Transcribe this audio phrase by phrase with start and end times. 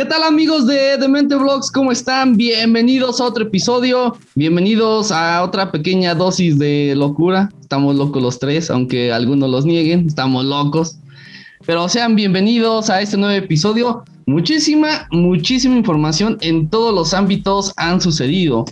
[0.00, 1.70] ¿Qué tal amigos de Demente Vlogs?
[1.70, 2.34] ¿Cómo están?
[2.34, 4.16] Bienvenidos a otro episodio.
[4.34, 7.50] Bienvenidos a otra pequeña dosis de locura.
[7.60, 10.06] Estamos locos los tres, aunque algunos los nieguen.
[10.06, 10.96] Estamos locos.
[11.66, 14.02] Pero sean bienvenidos a este nuevo episodio.
[14.24, 18.64] Muchísima, muchísima información en todos los ámbitos han sucedido.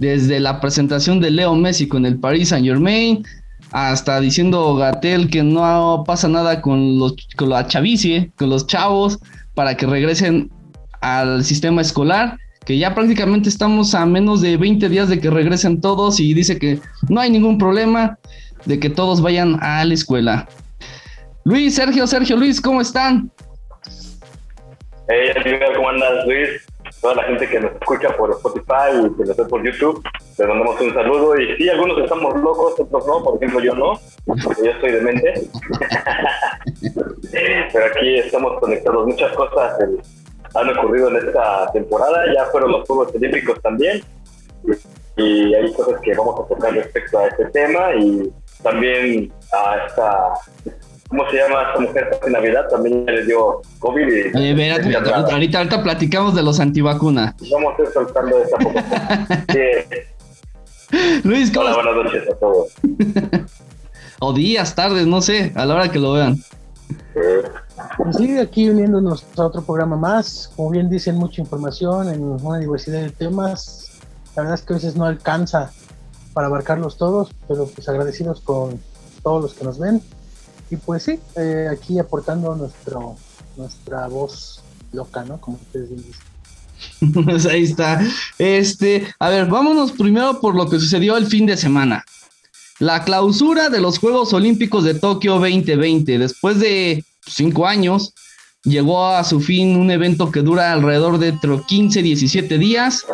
[0.00, 3.24] Desde la presentación de Leo Messi con el Paris Saint Germain,
[3.70, 9.20] hasta diciendo Gatel que no pasa nada con los con la chavicie, con los chavos,
[9.54, 10.50] para que regresen
[11.04, 15.82] al sistema escolar, que ya prácticamente estamos a menos de 20 días de que regresen
[15.82, 16.78] todos y dice que
[17.10, 18.18] no hay ningún problema
[18.64, 20.48] de que todos vayan a la escuela.
[21.44, 23.30] Luis, Sergio, Sergio, Luis, ¿cómo están?
[25.08, 25.30] Hey,
[25.76, 26.48] ¿cómo andas, Luis?
[27.02, 30.02] Toda la gente que nos escucha por Spotify y que nos ve por YouTube,
[30.38, 31.38] les mandamos un saludo.
[31.38, 35.34] Y sí, algunos estamos locos, otros no, por ejemplo, yo no, yo estoy demente.
[37.30, 39.06] Pero aquí estamos conectados.
[39.06, 39.74] Muchas cosas
[40.54, 44.02] han ocurrido en esta temporada, ya fueron los Juegos Olímpicos también.
[45.16, 50.34] Y hay cosas que vamos a tocar respecto a este tema y también a esta
[51.08, 52.68] ¿cómo se llama esta mujer en Navidad?
[52.68, 54.34] También le dio COVID.
[54.34, 57.34] Y ahorita, ahorita, platicamos de los antivacunas.
[57.52, 58.74] Vamos a ir soltando esa poco.
[61.24, 62.72] Luis, ¿cómo Hola, buenas noches a todos.
[64.20, 66.38] o días, tardes, no sé, a la hora que lo vean.
[67.96, 70.50] Pues sí, aquí uniéndonos a otro programa más.
[70.56, 73.90] Como bien dicen, mucha información en una diversidad de temas.
[74.36, 75.70] La verdad es que a veces no alcanza
[76.32, 78.80] para abarcarlos todos, pero pues agradecidos con
[79.22, 80.02] todos los que nos ven
[80.70, 83.16] y pues sí, eh, aquí aportando nuestro,
[83.56, 85.40] nuestra voz loca, ¿no?
[85.40, 87.14] Como ustedes dicen.
[87.24, 88.00] pues ahí está.
[88.38, 92.04] Este, a ver, vámonos primero por lo que sucedió el fin de semana.
[92.80, 96.18] La clausura de los Juegos Olímpicos de Tokio 2020.
[96.18, 98.14] Después de cinco años,
[98.64, 101.34] llegó a su fin un evento que dura alrededor de
[101.66, 103.06] 15, 17 días.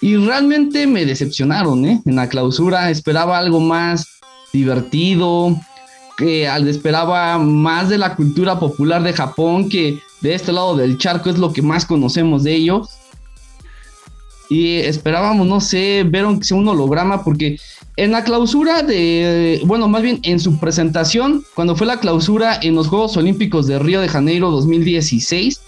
[0.00, 2.02] Y realmente me decepcionaron, ¿eh?
[2.06, 4.06] En la clausura esperaba algo más
[4.54, 5.54] divertido,
[6.16, 11.28] que esperaba más de la cultura popular de Japón, que de este lado del charco
[11.28, 12.88] es lo que más conocemos de ellos.
[14.48, 17.58] Y esperábamos, no sé, ver un, un holograma, porque
[17.96, 22.74] en la clausura de, bueno, más bien en su presentación, cuando fue la clausura en
[22.74, 25.60] los Juegos Olímpicos de Río de Janeiro 2016,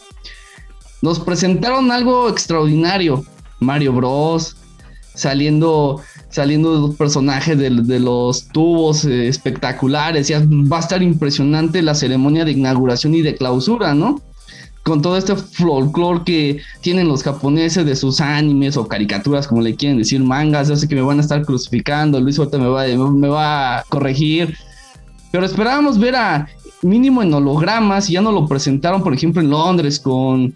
[1.03, 3.25] nos presentaron algo extraordinario.
[3.61, 4.57] Mario Bros.
[5.15, 6.01] saliendo
[6.35, 7.71] saliendo los personajes de,
[8.01, 10.27] los tubos eh, espectaculares.
[10.27, 14.21] Ya va a estar impresionante la ceremonia de inauguración y de clausura, ¿no?
[14.85, 19.75] Con todo este folclore que tienen los japoneses de sus animes o caricaturas, como le
[19.75, 20.69] quieren decir, mangas.
[20.69, 22.21] Yo sé que me van a estar crucificando.
[22.21, 24.57] Luis ahorita me va, me va a corregir.
[25.33, 26.47] Pero esperábamos ver a
[26.83, 30.55] mínimo en hologramas y ya no lo presentaron, por ejemplo, en Londres con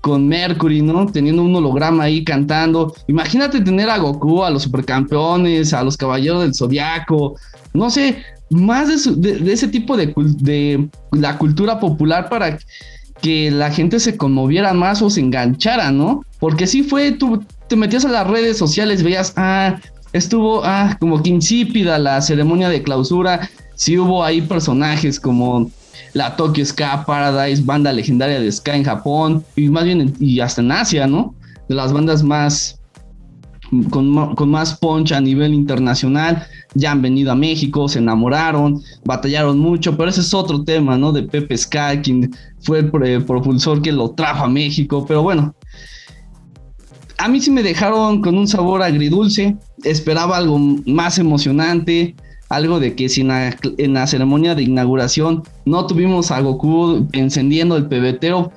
[0.00, 1.06] con Mercury, ¿no?
[1.06, 2.94] Teniendo un holograma ahí cantando.
[3.08, 7.36] Imagínate tener a Goku, a los supercampeones, a los caballeros del zodiaco,
[7.74, 12.58] no sé, más de, ese tipo de, de, la cultura popular para
[13.20, 16.24] que la gente se conmoviera más o se enganchara, ¿no?
[16.38, 19.80] Porque sí fue, tú te metías a las redes sociales, veías, ah,
[20.12, 25.70] estuvo, ah, como que insípida la ceremonia de clausura, sí hubo ahí personajes como
[26.14, 30.60] la Tokyo Ska Paradise, banda legendaria de Ska en Japón y más bien y hasta
[30.60, 31.34] en Asia, ¿no?
[31.68, 32.77] De las bandas más
[33.90, 39.58] con, con, más punch a nivel internacional, ya han venido a México, se enamoraron, batallaron
[39.58, 41.12] mucho, pero ese es otro tema, ¿no?
[41.12, 42.30] De Pepe Ska, quien
[42.60, 45.54] fue el propulsor que lo trajo a México, pero bueno,
[47.18, 52.14] a mí sí me dejaron con un sabor agridulce, esperaba algo más emocionante,
[52.48, 57.88] algo de que si en la, ceremonia de inauguración no tuvimos a Goku encendiendo el
[57.88, 58.52] pebetero,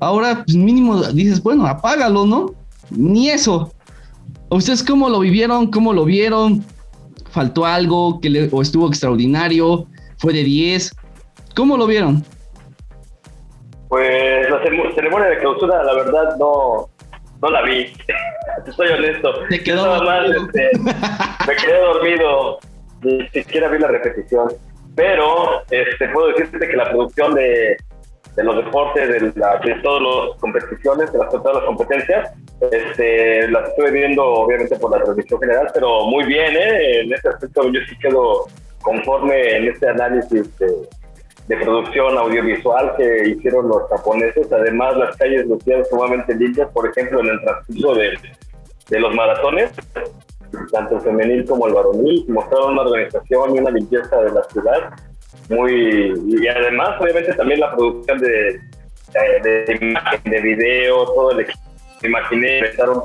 [0.00, 2.52] ahora pues mínimo dices, bueno, apágalo, ¿no?
[2.90, 3.72] Ni eso.
[4.50, 5.70] ¿Ustedes cómo lo vivieron?
[5.70, 6.64] ¿Cómo lo vieron?
[7.30, 8.20] ¿Faltó algo?
[8.20, 9.86] que ¿O estuvo extraordinario?
[10.18, 10.92] ¿Fue de 10?
[11.54, 12.24] ¿Cómo lo vieron?
[13.88, 14.60] Pues la
[14.94, 16.88] ceremonia de clausura, la verdad, no,
[17.40, 17.92] no la vi.
[18.66, 19.32] Estoy honesto.
[19.48, 20.70] Te quedó este,
[21.46, 22.58] me quedé dormido
[23.02, 24.48] ni siquiera vi la repetición.
[24.96, 27.76] Pero este, puedo decirte que la producción de,
[28.36, 29.32] de los deportes, de,
[29.82, 32.32] todas las competiciones, de, las, todas las competencias,
[32.70, 37.00] este, las estuve viendo obviamente por la transmisión general, pero muy bien, ¿eh?
[37.00, 38.46] En este aspecto yo sí quedo
[38.82, 40.72] conforme en este análisis de,
[41.48, 44.50] de producción audiovisual que hicieron los japoneses.
[44.52, 48.18] Además, las calles lucían sumamente limpias, por ejemplo, en el transcurso de,
[48.88, 49.72] de los maratones
[50.72, 54.92] tanto el femenil como el varonil, mostraron una organización y una limpieza de la ciudad
[55.50, 58.60] muy y además obviamente también la producción de,
[59.14, 61.58] eh, de video, todo el equipo.
[62.02, 63.02] Me imaginé, empezaron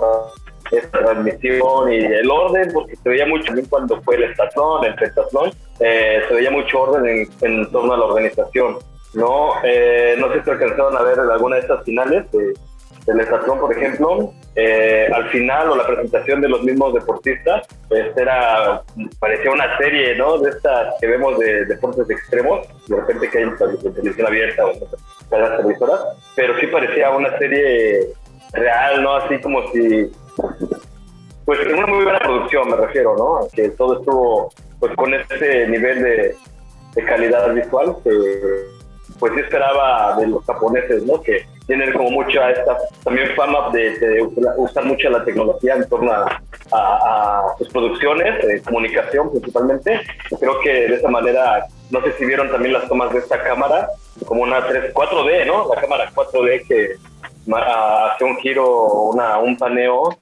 [0.71, 4.95] esta transmisión y el orden, porque se veía mucho también cuando fue el estatlón, el
[4.95, 8.77] pentatlón, eh, se veía mucho orden en, torno a la organización.
[9.13, 12.53] No, eh, no sé si alcanzaron a ver alguna de estas finales de,
[13.05, 18.15] del estatlón, por ejemplo, eh, al final o la presentación de los mismos deportistas, pues
[18.17, 18.81] era,
[19.19, 20.39] parecía una serie, ¿no?
[20.39, 24.71] De estas que vemos de deportes extremos, de repente que hay en televisión abierta o
[24.71, 25.99] en las televisoras,
[26.35, 28.13] pero sí parecía una serie
[28.53, 29.15] real, ¿no?
[29.15, 30.11] Así como si
[31.45, 33.47] pues una muy buena producción me refiero, ¿no?
[33.53, 36.35] Que todo estuvo pues con este nivel de,
[37.05, 38.11] calidad visual que
[39.19, 41.21] pues yo esperaba de los japoneses, ¿no?
[41.21, 44.21] Que tienen como mucha esta también fama de,
[44.57, 46.41] usar mucho la tecnología en torno a,
[47.57, 50.01] sus producciones, de comunicación principalmente.
[50.39, 53.87] Creo que de esa manera, no sé si vieron también las tomas de esta cámara,
[54.25, 55.73] como una 3, 4D, ¿no?
[55.73, 56.95] La cámara 4D que
[57.53, 60.17] hace un giro, una, un paneo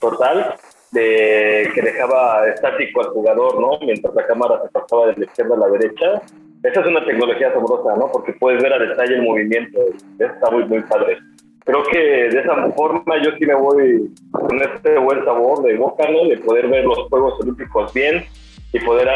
[0.00, 0.54] total
[0.90, 3.78] de que dejaba estático al jugador, ¿no?
[3.84, 6.22] Mientras la cámara se pasaba de la izquierda a la derecha.
[6.62, 8.10] Esa es una tecnología asombrosa, ¿no?
[8.12, 9.80] Porque puedes ver a detalle el movimiento.
[10.18, 11.18] Está muy, muy padre.
[11.64, 16.08] Creo que de esa forma yo sí me voy con este buen sabor de boca,
[16.10, 16.28] ¿no?
[16.28, 18.24] De poder ver los Juegos Olímpicos bien
[18.72, 19.08] y poder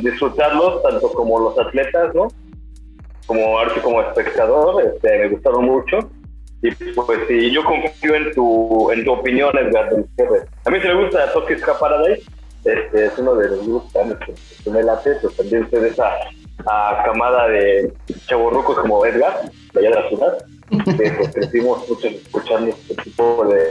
[0.00, 2.28] disfrutarlos tanto como los atletas, ¿no?
[3.26, 5.98] Como arte como espectador, este, me gustaron mucho
[6.62, 9.88] y pues sí, yo confío en tu, en tu opinión, Edgar
[10.64, 12.22] A mí se me gusta Tokyo Paradise,
[12.64, 13.92] este, es uno de los grupos
[14.64, 16.12] que me late, pues también de esa
[16.64, 17.92] camada de
[18.26, 20.38] chavorrucos como Edgar, de allá de la ciudad,
[20.70, 23.70] que pues, crecimos mucho escuchando este tipo de,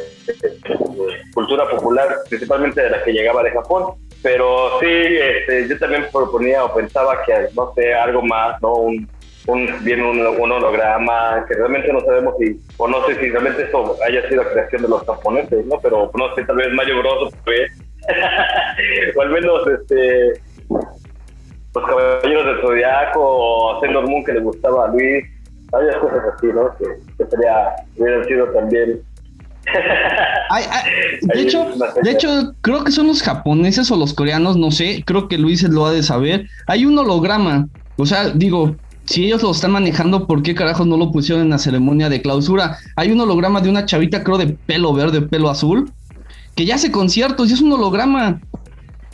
[1.34, 3.96] cultura popular, principalmente de la que llegaba de Japón.
[4.22, 8.74] Pero sí, este, yo también proponía o pensaba que, no sé, algo más, ¿no?
[8.74, 9.08] Un,
[9.48, 13.96] un, viene un, holograma que realmente no sabemos si, o no sé si realmente esto
[14.04, 15.80] haya sido creación de los japoneses, ¿no?
[15.80, 17.68] Pero no sé, tal vez Mayo Bros fue,
[19.16, 20.42] o al menos este,
[21.76, 25.26] los caballeros del Zodiaco, o Sailor Moon que le gustaba a Luis,
[25.72, 26.76] varias cosas así, ¿no?
[26.78, 26.86] Que,
[27.18, 29.02] que sería, hubieran sido también
[31.22, 31.68] de, hecho,
[32.02, 35.64] de hecho, creo que son los japoneses o los coreanos, no sé, creo que Luis
[35.64, 36.48] lo ha de saber.
[36.68, 37.68] Hay un holograma,
[37.98, 38.76] o sea, digo,
[39.06, 42.22] si ellos lo están manejando, ¿por qué carajos no lo pusieron en la ceremonia de
[42.22, 42.78] clausura?
[42.96, 45.92] Hay un holograma de una chavita, creo, de pelo verde, pelo azul,
[46.56, 48.40] que ya hace conciertos y es un holograma.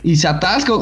[0.02, 0.72] Y se atasca.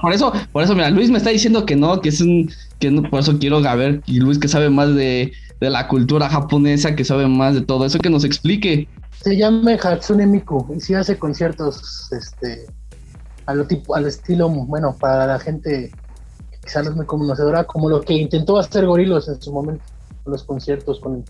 [0.00, 2.90] Por eso, por eso, mira, Luis me está diciendo que no, que es un, que
[2.90, 6.28] no, por eso quiero a ver, y Luis que sabe más de, de la cultura
[6.28, 8.88] japonesa, que sabe más de todo eso, que nos explique.
[9.22, 12.66] Se llama Hatsune Miku y sí hace conciertos, este,
[13.46, 15.90] a lo tipo, al estilo, bueno, para la gente
[16.62, 19.82] quizá no es muy conocedora, como lo que intentó hacer Gorilos en su momento,
[20.26, 21.24] los conciertos con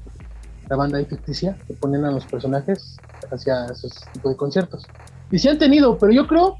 [0.68, 2.96] la banda ficticia, que ponían a los personajes
[3.30, 4.86] hacia esos tipos de conciertos.
[5.30, 6.56] Y sí han tenido, pero yo creo,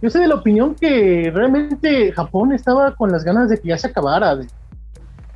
[0.00, 3.78] yo soy de la opinión que realmente Japón estaba con las ganas de que ya
[3.78, 4.46] se acabara, de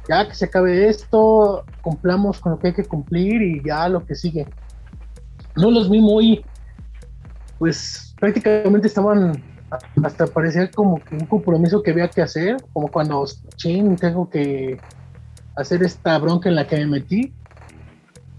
[0.09, 4.05] ya que se acabe esto, cumplamos con lo que hay que cumplir y ya lo
[4.05, 4.47] que sigue.
[5.57, 6.45] No los vi muy,
[7.59, 9.43] pues prácticamente estaban
[10.05, 13.25] hasta parecía como que un compromiso que había que hacer, como cuando,
[13.57, 14.79] ching, tengo que
[15.57, 17.33] hacer esta bronca en la que me metí.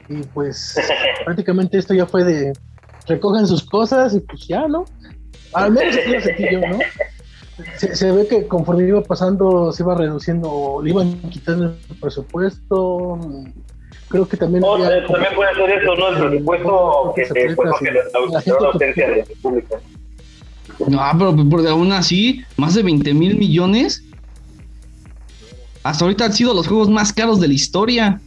[0.09, 0.75] Y pues
[1.25, 2.53] prácticamente esto ya fue de
[3.07, 4.86] recogen sus cosas y pues ya, ¿no?
[5.53, 6.79] Al menos así lo sentí yo, ¿no?
[7.77, 13.19] Se, ve que conforme iba pasando se iba reduciendo, le iban quitando el presupuesto.
[14.07, 14.63] Creo que también.
[14.63, 16.10] también puede ser eso, ¿no?
[16.10, 19.79] El presupuesto que, que, la, la, ausencia de público.
[20.88, 24.03] No, pero, por aún así, más de 20 mil millones.
[25.83, 28.22] Hasta ahorita han sido los juegos más caros de la historia.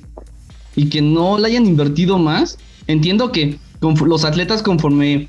[0.76, 2.59] Y que no le hayan invertido más.
[2.87, 5.28] Entiendo que los atletas conforme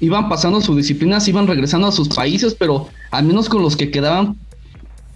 [0.00, 3.76] iban pasando su disciplina, se iban regresando a sus países, pero al menos con los
[3.76, 4.36] que quedaban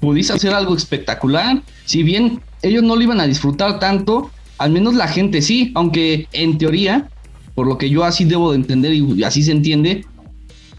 [0.00, 1.62] pudiste hacer algo espectacular.
[1.86, 6.28] Si bien ellos no lo iban a disfrutar tanto, al menos la gente sí, aunque
[6.32, 7.08] en teoría,
[7.54, 10.04] por lo que yo así debo de entender y así se entiende,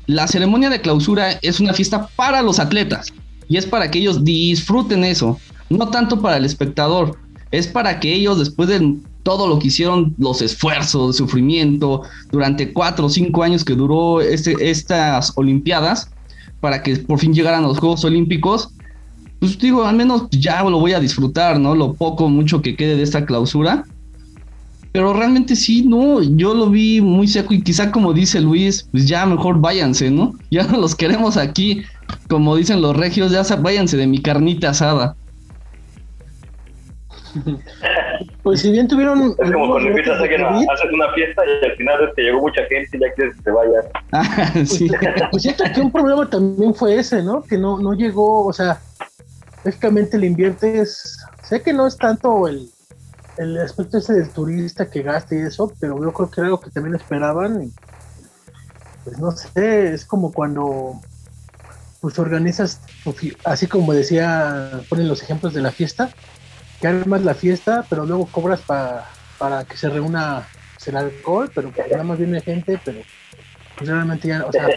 [0.07, 3.11] la ceremonia de clausura es una fiesta para los atletas
[3.47, 7.17] y es para que ellos disfruten eso, no tanto para el espectador,
[7.51, 12.71] es para que ellos después de todo lo que hicieron, los esfuerzos, el sufrimiento, durante
[12.71, 16.11] cuatro o cinco años que duró este, estas Olimpiadas,
[16.61, 18.69] para que por fin llegaran los Juegos Olímpicos,
[19.39, 21.73] pues digo, al menos ya lo voy a disfrutar, ¿no?
[21.73, 23.83] Lo poco, mucho que quede de esta clausura.
[24.91, 29.07] Pero realmente sí, no, yo lo vi muy seco y quizá como dice Luis, pues
[29.07, 30.35] ya mejor váyanse, ¿no?
[30.51, 31.81] Ya no los queremos aquí,
[32.29, 35.15] como dicen los regios, ya váyanse de mi carnita asada.
[38.43, 39.35] pues si bien tuvieron...
[39.39, 42.97] Es como cuando empiezas a hacer una fiesta y al final que llegó mucha gente
[42.97, 43.79] y ya quieres que se vaya.
[44.11, 44.89] Ah, sí.
[45.31, 47.43] Pues siento que un problema también fue ese, ¿no?
[47.43, 48.79] Que no, no llegó, o sea,
[49.63, 52.69] básicamente le inviertes, sé que no es tanto el,
[53.37, 56.61] el aspecto ese del turista que gaste y eso, pero yo creo que era algo
[56.61, 57.63] que también esperaban.
[57.63, 57.73] Y,
[59.03, 60.99] pues no sé, es como cuando
[62.01, 62.81] pues organizas,
[63.45, 66.11] así como decía, ponen los ejemplos de la fiesta,
[66.79, 71.71] que armas la fiesta, pero luego cobras para que se reúna pues, el alcohol, pero
[71.71, 72.99] pues nada más viene gente, pero
[73.77, 74.67] pues realmente ya, o sea,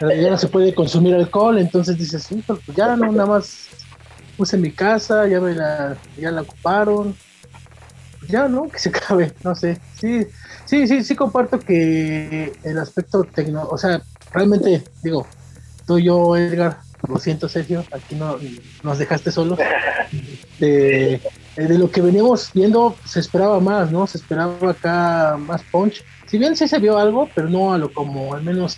[0.00, 3.68] ya no se puede consumir alcohol, entonces dices, sí, pues ya no, nada más
[4.36, 7.14] puse mi casa, ya me la, ya la ocuparon,
[8.28, 10.26] ya no, que se acabe, no sé, sí,
[10.64, 15.26] sí, sí, sí comparto que el aspecto tecno, o sea, realmente, digo,
[15.86, 18.38] tú y yo, Edgar, lo siento, Sergio, aquí no
[18.82, 19.58] nos dejaste solos.
[21.58, 24.06] De, de, lo que veníamos viendo, se esperaba más, ¿no?
[24.06, 26.04] Se esperaba acá más punch.
[26.28, 28.76] Si bien sí se vio algo, pero no a lo como al menos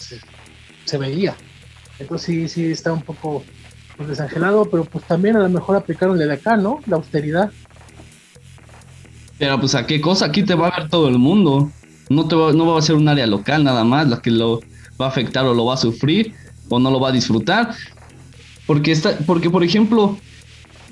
[0.84, 1.36] se, veía.
[1.98, 3.44] Entonces sí, sí está un poco
[3.96, 6.80] pues, desangelado, pero pues también a lo mejor aplicaron de acá, ¿no?
[6.86, 7.50] La austeridad.
[9.36, 11.70] Pero pues a qué cosa, aquí te va a ver todo el mundo.
[12.08, 14.60] No, te va, no va a ser un área local nada más la que lo
[14.98, 16.34] va a afectar o lo va a sufrir
[16.70, 17.74] o no lo va a disfrutar.
[18.66, 20.16] Porque, está, porque por ejemplo,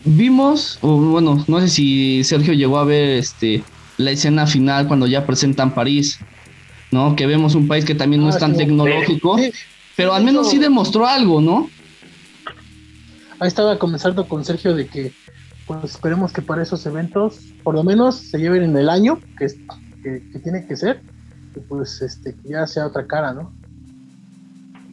[0.04, 3.62] vimos, o bueno, no sé si Sergio llegó a ver este,
[3.96, 6.18] la escena final cuando ya presentan París,
[6.90, 7.16] ¿no?
[7.16, 9.36] Que vemos un país que también no es ah, tan tecnológico,
[9.96, 11.68] pero al menos sí demostró algo, ¿no?
[13.40, 15.12] Ahí estaba comenzando con Sergio de que
[15.66, 19.48] pues esperemos que para esos eventos por lo menos se lleven en el año que,
[20.02, 21.02] que, tiene que ser
[21.54, 23.52] y pues este que ya sea otra cara, ¿no?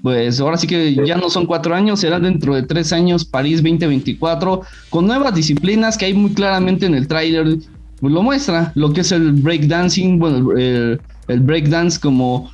[0.06, 3.64] Pues ahora sí que ya no son cuatro años, será dentro de tres años París
[3.64, 7.58] 2024 con nuevas disciplinas que hay muy claramente en el tráiler
[8.00, 12.52] pues lo muestra, lo que es el breakdancing, bueno, el, el breakdance como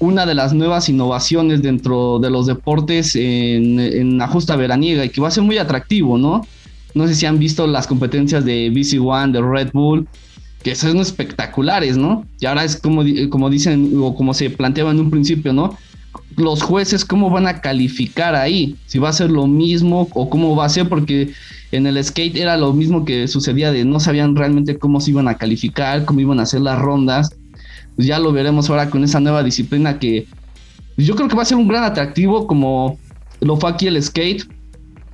[0.00, 5.10] una de las nuevas innovaciones dentro de los deportes en, en la justa veraniega y
[5.10, 6.44] que va a ser muy atractivo, ¿no?
[6.94, 10.08] No sé si han visto las competencias de BC One, de Red Bull,
[10.64, 12.26] que son espectaculares, ¿no?
[12.40, 15.78] Y ahora es como, como dicen o como se planteaba en un principio, ¿no?
[16.36, 18.76] Los jueces, ¿cómo van a calificar ahí?
[18.86, 21.32] Si va a ser lo mismo o cómo va a ser, porque
[21.72, 25.28] en el skate era lo mismo que sucedía de no sabían realmente cómo se iban
[25.28, 27.36] a calificar, cómo iban a hacer las rondas.
[27.96, 30.26] Pues ya lo veremos ahora con esa nueva disciplina que
[30.96, 32.98] yo creo que va a ser un gran atractivo como
[33.40, 34.44] lo fue aquí el skate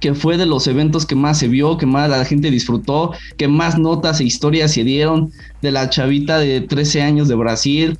[0.00, 3.49] que fue de los eventos que más se vio, que más la gente disfrutó, que
[3.49, 5.32] más notas e historias se dieron
[5.62, 7.99] de la chavita de 13 años de Brasil,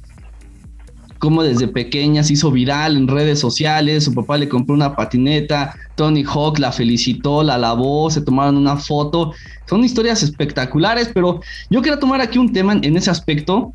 [1.19, 5.75] como desde pequeña se hizo viral en redes sociales, su papá le compró una patineta,
[5.95, 9.33] Tony Hawk la felicitó, la alabó, se tomaron una foto,
[9.69, 13.73] son historias espectaculares, pero yo quiero tomar aquí un tema en ese aspecto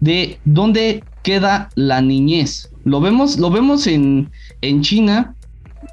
[0.00, 2.70] de dónde queda la niñez.
[2.84, 5.34] Lo vemos, lo vemos en, en China,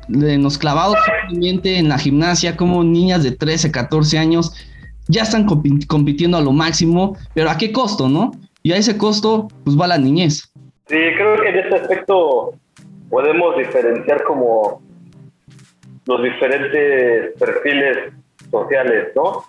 [0.10, 0.98] en los clavados
[1.32, 4.54] en la gimnasia, como niñas de 13, 14 años
[5.10, 8.32] ya están compitiendo a lo máximo, pero ¿a qué costo, no?
[8.64, 10.52] Y a ese costo, pues va la niñez.
[10.88, 12.54] Sí, creo que en este aspecto
[13.10, 14.82] podemos diferenciar como
[16.06, 18.12] los diferentes perfiles
[18.52, 19.44] sociales, ¿no?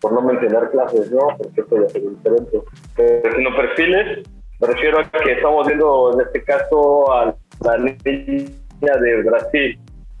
[0.00, 1.28] Por no mencionar clases, ¿no?
[1.36, 2.58] Porque esto ya es diferente.
[2.96, 4.28] Pero sino perfiles,
[4.60, 9.78] me refiero a que estamos viendo en este caso a la niña de Brasil,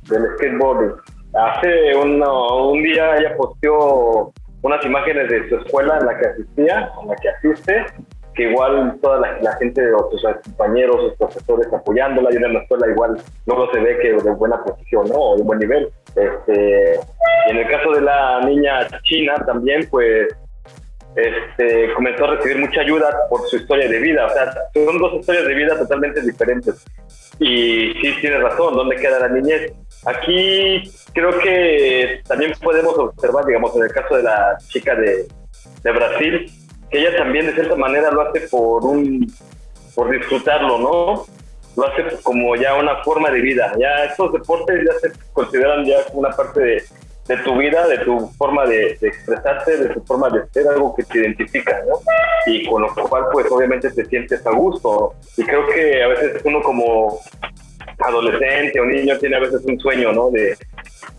[0.08, 0.92] del skateboarding.
[1.34, 7.08] Hace un día ella posteó unas imágenes de su escuela en la que asistía, en
[7.08, 7.86] la que asiste,
[8.34, 13.16] que igual toda la, gente, sus compañeros, sus profesores apoyándola, y en la escuela igual
[13.46, 15.14] luego se ve que de buena posición, ¿no?
[15.14, 15.88] O de buen nivel.
[16.14, 16.98] Este,
[17.46, 20.28] y en el caso de la niña china también, pues
[21.16, 24.26] este, comenzó a recibir mucha ayuda por su historia de vida.
[24.26, 26.84] O sea, son dos historias de vida totalmente diferentes.
[27.38, 29.72] Y sí, tienes razón, ¿dónde queda la niñez?
[30.06, 35.26] Aquí creo que también podemos observar, digamos, en el caso de la chica de,
[35.82, 36.46] de Brasil,
[36.98, 39.32] ella también de cierta manera lo hace por un
[39.94, 41.24] por disfrutarlo, ¿no?
[41.76, 43.72] Lo hace como ya una forma de vida.
[43.78, 46.82] Ya estos deportes ya se consideran ya una parte de,
[47.28, 51.04] de tu vida, de tu forma de, expresarte, de tu forma de ser, algo que
[51.04, 52.00] te identifica, ¿no?
[52.46, 55.14] Y con lo cual, pues obviamente te sientes a gusto.
[55.36, 57.18] Y creo que a veces uno como
[57.98, 60.30] adolescente o niño tiene a veces un sueño, ¿no?
[60.30, 60.56] De,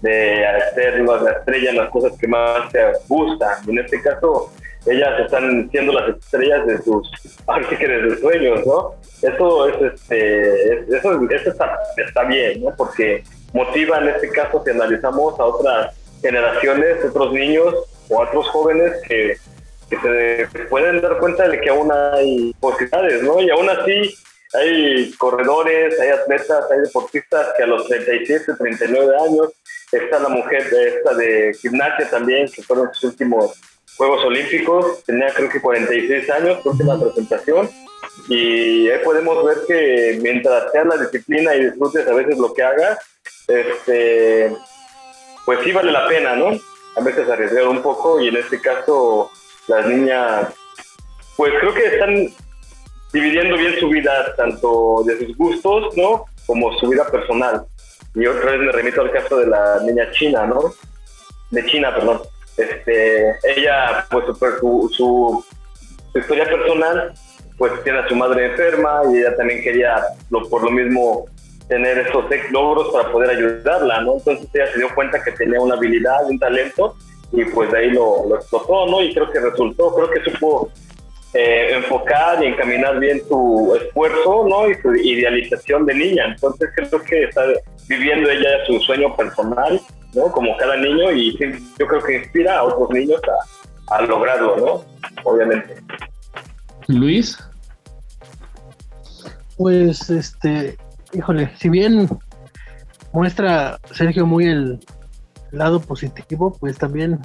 [0.02, 3.58] de hacer la estrella en las cosas que más te gustan.
[3.66, 4.52] Y en este caso,
[4.86, 7.10] ellas están siendo las estrellas de sus,
[7.80, 8.96] de sueños, ¿no?
[9.22, 12.76] Eso es, este, eso, eso está, está bien, ¿no?
[12.76, 13.24] Porque
[13.54, 17.74] motiva en este caso si analizamos a otras generaciones, otros niños
[18.10, 19.38] o otros jóvenes que,
[19.90, 23.42] que se pueden dar cuenta de que aún hay posibilidades, ¿no?
[23.42, 24.14] Y aún así
[24.54, 29.54] hay corredores, hay atletas, hay deportistas que a los 37, 39 años,
[29.92, 33.60] está la mujer esta de gimnasia también, que fueron sus últimos
[33.98, 37.70] Juegos Olímpicos, tenía creo que 46 años, última presentación,
[38.28, 42.64] y ahí podemos ver que mientras sea la disciplina y disfrutes a veces lo que
[42.64, 43.00] hagas,
[43.48, 44.56] este,
[45.46, 46.52] pues sí vale la pena, ¿no?
[46.98, 49.32] A veces arriesgar un poco y en este caso
[49.68, 50.48] las niñas,
[51.38, 52.34] pues creo que están
[53.14, 56.26] dividiendo bien su vida, tanto de sus gustos, ¿no?
[56.46, 57.66] Como su vida personal.
[58.14, 60.74] Y otra vez me remito al caso de la niña china, ¿no?
[61.52, 62.22] De China, perdón.
[62.58, 64.26] Este, ella, pues
[64.60, 65.46] su,
[66.16, 67.14] historia personal,
[67.58, 71.26] pues tiene a su madre enferma y ella también quería, lo, por lo mismo,
[71.68, 74.18] tener esos logros para poder ayudarla, ¿no?
[74.18, 76.96] Entonces ella se dio cuenta que tenía una habilidad, un talento
[77.32, 79.02] y pues de ahí lo, lo explotó, ¿no?
[79.02, 80.72] Y creo que resultó, creo que supo
[81.34, 84.70] eh, enfocar y encaminar bien su esfuerzo, ¿no?
[84.70, 86.28] Y su idealización de niña.
[86.28, 87.44] Entonces creo que está
[87.88, 89.80] viviendo ella su sueño personal,
[90.14, 90.32] ¿no?
[90.32, 91.38] Como cada niño y
[91.80, 93.22] yo creo que inspira a otros niños
[93.90, 94.86] a, a lograrlo, ¿no?
[95.24, 95.76] Obviamente.
[96.88, 97.38] Luis.
[99.58, 100.78] Pues, este,
[101.14, 102.10] híjole, si bien
[103.14, 104.80] muestra Sergio muy el
[105.52, 107.20] lado positivo, pues también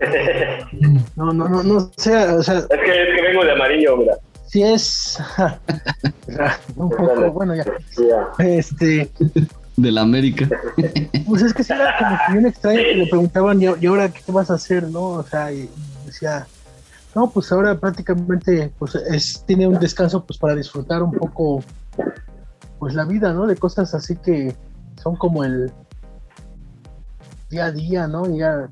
[1.16, 2.58] no, no, no, no sea, o sea.
[2.58, 4.13] Es que, es que vengo de amarillo, mira.
[4.54, 5.18] Si es.
[6.76, 7.64] un poco, bueno, ya.
[8.38, 9.10] Este.
[9.76, 10.48] De la América.
[11.26, 14.30] Pues es que sí era como que bien extraño que le preguntaban, ¿y ahora qué
[14.30, 14.84] vas a hacer?
[14.84, 15.06] ¿No?
[15.06, 15.68] O sea, y
[16.06, 16.46] decía,
[17.16, 21.64] no, pues ahora prácticamente pues es, tiene un descanso pues para disfrutar un poco
[22.78, 23.48] pues la vida, ¿no?
[23.48, 24.54] De cosas así que
[25.02, 25.72] son como el
[27.50, 28.32] día a día, ¿no?
[28.36, 28.68] Ya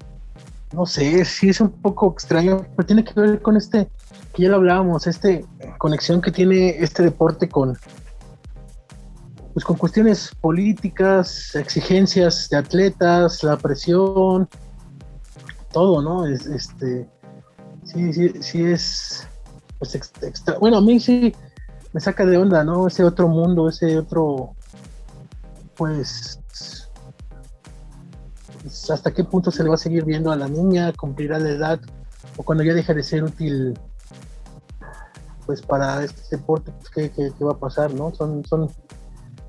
[0.73, 3.88] no sé, sí es un poco extraño, pero tiene que ver con este,
[4.35, 5.45] que ya lo hablábamos, este
[5.79, 7.76] conexión que tiene este deporte con,
[9.52, 14.49] pues con cuestiones políticas, exigencias de atletas, la presión,
[15.73, 16.26] todo, ¿no?
[16.26, 17.08] Es, este,
[17.85, 19.26] sí, sí, sí es,
[19.78, 21.35] pues extra, bueno, a mí sí
[21.93, 22.87] me saca de onda, ¿no?
[22.87, 24.54] Ese otro mundo, ese otro,
[25.76, 26.42] pues,
[28.62, 31.50] pues, hasta qué punto se le va a seguir viendo a la niña, cumplirá la
[31.50, 31.80] edad,
[32.36, 33.78] o cuando ya deja de ser útil
[35.46, 38.14] pues para este deporte, pues, ¿qué, va a pasar, ¿no?
[38.14, 38.70] Son, son,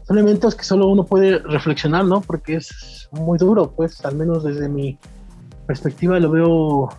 [0.08, 2.22] son elementos que solo uno puede reflexionar, ¿no?
[2.22, 4.98] Porque es muy duro, pues, al menos desde mi
[5.68, 6.90] perspectiva lo veo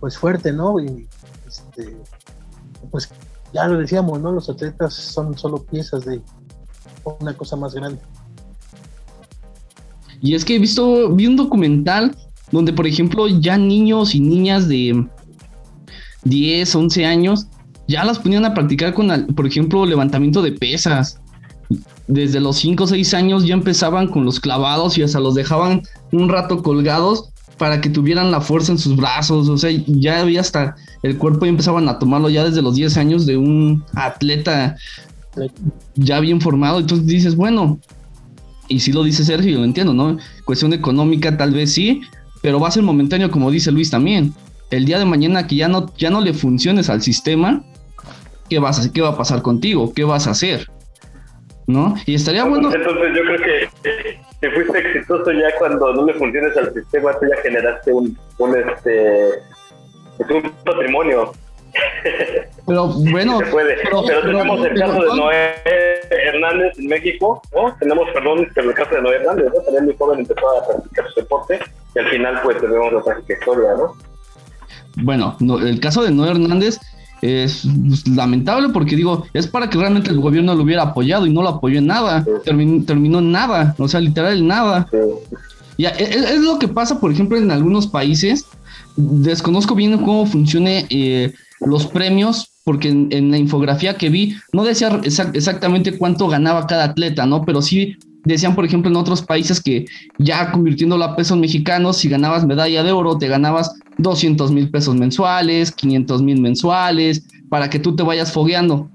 [0.00, 0.78] pues fuerte, ¿no?
[0.80, 1.08] Y
[1.46, 1.96] este,
[2.90, 3.08] pues
[3.52, 4.32] ya lo decíamos, ¿no?
[4.32, 6.20] Los atletas son solo piezas de
[7.20, 8.00] una cosa más grande.
[10.24, 12.16] Y es que he visto, vi un documental
[12.50, 15.06] donde, por ejemplo, ya niños y niñas de
[16.24, 17.46] 10, 11 años
[17.86, 21.20] ya las ponían a practicar con, por ejemplo, levantamiento de pesas.
[22.08, 25.82] Desde los 5 o 6 años ya empezaban con los clavados y hasta los dejaban
[26.10, 29.50] un rato colgados para que tuvieran la fuerza en sus brazos.
[29.50, 32.96] O sea, ya había hasta el cuerpo y empezaban a tomarlo ya desde los 10
[32.96, 34.74] años de un atleta
[35.96, 36.78] ya bien formado.
[36.78, 37.78] Entonces dices, bueno,
[38.68, 40.18] y sí lo dice Sergio, lo entiendo, ¿no?
[40.44, 42.02] Cuestión económica tal vez sí,
[42.42, 44.32] pero va a ser momentáneo como dice Luis también.
[44.70, 47.64] El día de mañana que ya no, ya no le funciones al sistema,
[48.48, 49.92] ¿qué, vas a, ¿qué va a pasar contigo?
[49.94, 50.68] ¿Qué vas a hacer?
[51.66, 51.94] ¿No?
[52.06, 52.72] Y estaría bueno...
[52.74, 57.26] Entonces yo creo que te fuiste exitoso ya cuando no le funciones al sistema, tú
[57.26, 59.28] ya generaste un, un, este,
[60.18, 61.32] un patrimonio.
[62.66, 65.54] Pero bueno, pero, tenemos el caso de Noé
[66.10, 67.74] Hernández en México, ¿no?
[67.78, 69.60] Tenemos, perdón, pero el caso de Noé Hernández, ¿no?
[69.62, 71.60] También muy joven empezó a practicar su deporte
[71.94, 73.96] y al final pues tenemos la trágica historia, ¿no?
[74.96, 76.78] Bueno, el caso de Noé Hernández
[77.20, 81.32] es pues, lamentable porque digo, es para que realmente el gobierno lo hubiera apoyado y
[81.32, 84.88] no lo apoyó en nada, terminó, en nada, o sea, literal en nada.
[85.76, 88.46] Y es, es, lo que pasa, por ejemplo, en algunos países,
[88.96, 95.00] desconozco bien cómo funcione eh, los premios, porque en, la infografía que vi no decía
[95.04, 97.44] exactamente cuánto ganaba cada atleta, ¿no?
[97.44, 99.84] Pero sí decían, por ejemplo, en otros países que
[100.18, 104.94] ya convirtiéndolo a pesos mexicanos, si ganabas medalla de oro, te ganabas 200 mil pesos
[104.94, 108.90] mensuales, 500 mil mensuales, para que tú te vayas fogueando.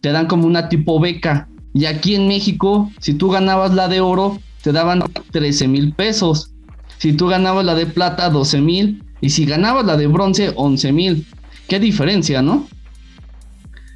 [0.00, 1.48] Te dan como una tipo beca.
[1.74, 6.52] Y aquí en México, si tú ganabas la de oro, te daban 13 mil pesos.
[6.98, 9.02] Si tú ganabas la de plata, 12 mil.
[9.22, 11.26] Y si ganabas la de bronce, 11 mil.
[11.68, 12.66] Qué diferencia, ¿no?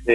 [0.07, 0.15] Sí.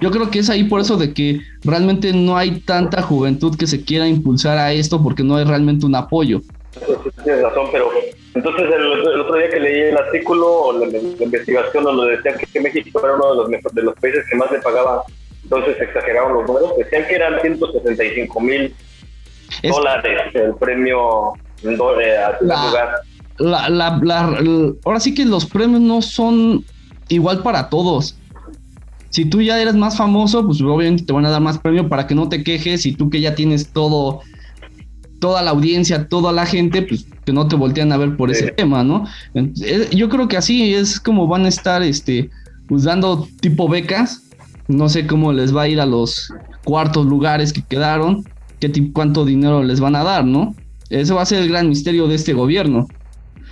[0.00, 3.68] Yo creo que es ahí por eso de que realmente no hay tanta juventud que
[3.68, 6.42] se quiera impulsar a esto porque no hay realmente un apoyo.
[7.24, 7.90] tienes razón, pero
[8.34, 13.00] entonces el, otro día que leí el artículo o la, investigación donde decían que, México
[13.02, 15.02] era uno de los, de los países que más le pagaba,
[15.44, 18.74] entonces exageraron los números, decían que eran 165 mil
[19.62, 23.00] dólares el premio en eh, a lugar.
[23.38, 24.00] La, la,
[24.84, 26.64] ahora sí que los premios no son
[27.08, 28.16] igual para todos.
[29.10, 32.06] Si tú ya eres más famoso, pues obviamente te van a dar más premio para
[32.06, 32.84] que no te quejes.
[32.84, 34.20] Y tú que ya tienes todo,
[35.18, 38.52] toda la audiencia, toda la gente, pues que no te voltean a ver por ese
[38.52, 39.04] tema, ¿no?
[39.34, 42.30] Eh, yo creo que así es como van a estar, este,
[42.68, 44.22] pues dando tipo becas.
[44.68, 46.32] No sé cómo les va a ir a los
[46.64, 48.24] cuartos lugares que quedaron,
[48.60, 50.54] qué cuánto dinero les van a dar, ¿no?
[50.90, 52.86] Eso va a ser el gran misterio de este gobierno.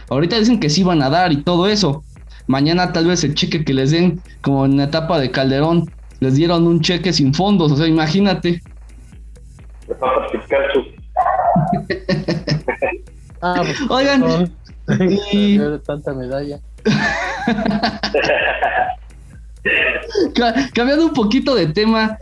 [0.08, 2.04] Ahorita dicen que sí van a dar y todo eso,
[2.46, 5.90] Mañana tal vez el cheque que les den, como en la etapa de Calderón,
[6.20, 8.62] les dieron un cheque sin fondos, o sea, imagínate.
[13.42, 14.48] ah, pues, Oigan,
[15.32, 15.58] y...
[15.86, 16.60] tanta medalla.
[20.72, 22.16] Cambiando un poquito de tema,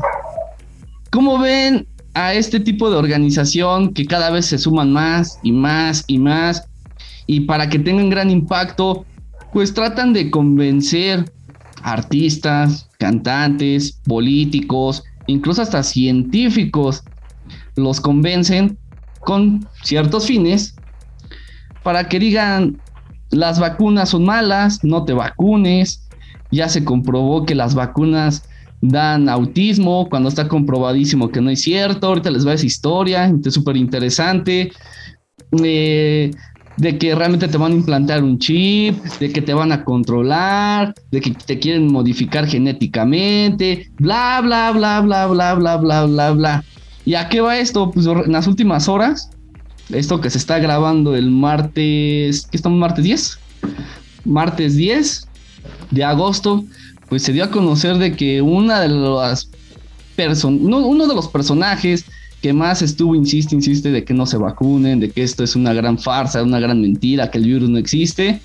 [1.10, 6.04] ¿cómo ven a este tipo de organización que cada vez se suman más y más
[6.06, 6.66] y más?
[7.26, 9.04] Y para que tengan gran impacto,
[9.52, 11.30] pues tratan de convencer
[11.82, 17.02] artistas, cantantes, políticos, incluso hasta científicos,
[17.76, 18.78] los convencen
[19.20, 20.74] con ciertos fines
[21.82, 22.80] para que digan
[23.30, 26.08] las vacunas son malas, no te vacunes,
[26.50, 28.48] ya se comprobó que las vacunas
[28.80, 33.54] dan autismo, cuando está comprobadísimo que no es cierto, ahorita les va esa historia, es
[33.54, 34.72] súper interesante.
[35.62, 36.30] Eh,
[36.76, 40.94] de que realmente te van a implantar un chip, de que te van a controlar,
[41.10, 46.64] de que te quieren modificar genéticamente, bla, bla, bla, bla, bla, bla, bla, bla, bla.
[47.04, 47.90] ¿Y a qué va esto?
[47.90, 49.30] Pues en las últimas horas,
[49.90, 52.78] esto que se está grabando el martes, ¿qué estamos?
[52.78, 53.38] ¿Martes 10?
[54.24, 55.28] Martes 10
[55.90, 56.64] de agosto,
[57.08, 59.50] pues se dio a conocer de que una de las
[60.16, 62.06] personas, uno de los personajes
[62.44, 65.72] que más estuvo, insiste, insiste de que no se vacunen, de que esto es una
[65.72, 68.38] gran farsa, una gran mentira, que el virus no existe,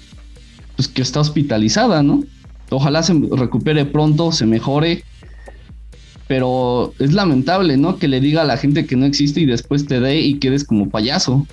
[0.78, 2.24] pues que está hospitalizada, ¿no?
[2.70, 5.04] Ojalá se recupere pronto, se mejore,
[6.30, 7.98] pero es lamentable, ¿no?
[7.98, 10.64] Que le diga a la gente que no existe y después te dé y quedes
[10.64, 11.46] como payaso.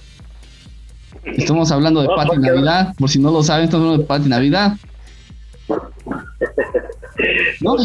[1.24, 4.76] Estamos hablando de Pati Navidad, por si no lo saben, estamos hablando de Pati Navidad.
[7.60, 7.76] No,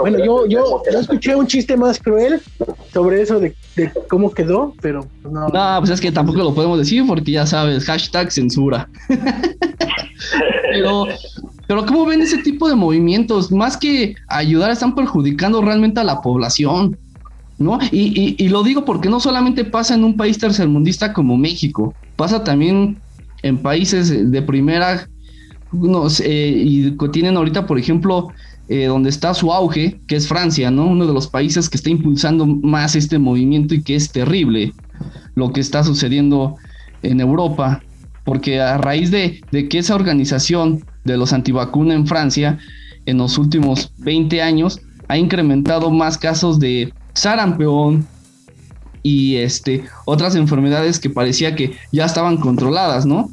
[0.00, 2.40] bueno, yo, yo, yo, escuché un chiste más cruel
[2.92, 3.54] sobre eso de,
[4.08, 5.48] cómo quedó, pero no.
[5.48, 8.88] No, pues es que tampoco lo podemos decir porque ya sabes, hashtag censura.
[10.70, 11.06] pero,
[11.66, 13.50] pero ¿cómo ven ese tipo de movimientos?
[13.50, 16.98] Más que ayudar, están perjudicando realmente a la población.
[17.58, 17.78] ¿No?
[17.90, 22.44] Y, y, lo digo porque no solamente pasa en un país tercermundista como México, pasa
[22.44, 22.98] también
[23.42, 25.08] en países de primera,
[25.72, 28.28] no sé, y tienen ahorita, por ejemplo,
[28.68, 30.86] eh, donde está su auge, que es Francia, ¿no?
[30.86, 34.72] Uno de los países que está impulsando más este movimiento y que es terrible
[35.36, 36.56] lo que está sucediendo
[37.02, 37.82] en Europa,
[38.24, 42.58] porque a raíz de, que esa organización de los antivacuna en Francia,
[43.04, 48.04] en los últimos 20 años, ha incrementado más casos de sarampión
[49.04, 53.30] y este, otras enfermedades que parecía que ya estaban controladas, ¿no?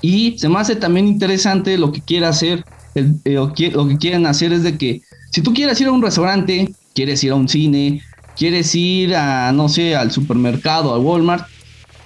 [0.00, 2.64] Y se me hace también interesante lo que quiere hacer
[2.96, 6.72] eh, lo que quieren hacer es de que si tú quieres ir a un restaurante,
[6.94, 8.02] quieres ir a un cine,
[8.36, 11.46] quieres ir a, no sé, al supermercado, al Walmart,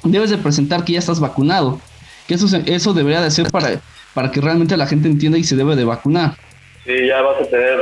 [0.03, 1.81] debes de presentar que ya estás vacunado.
[2.26, 3.81] Que eso, eso debería de ser para,
[4.14, 6.35] para que realmente la gente entienda y se debe de vacunar.
[6.85, 7.79] Sí, ya vas a tener,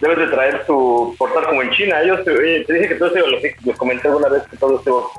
[0.00, 1.96] debes de traer tu portal como en China.
[2.04, 3.28] Yo te, dije que todo esto,
[3.64, 5.10] lo, comenté alguna vez que todo esto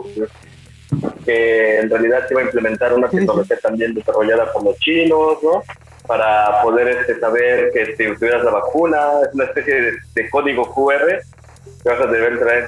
[1.23, 5.63] que en realidad se iba a implementar una tecnología también desarrollada por los chinos, ¿no?
[6.10, 11.06] Para poder este, saber que si tuvieras la vacuna, es una especie de, código QR
[11.84, 12.67] que vas a deber traer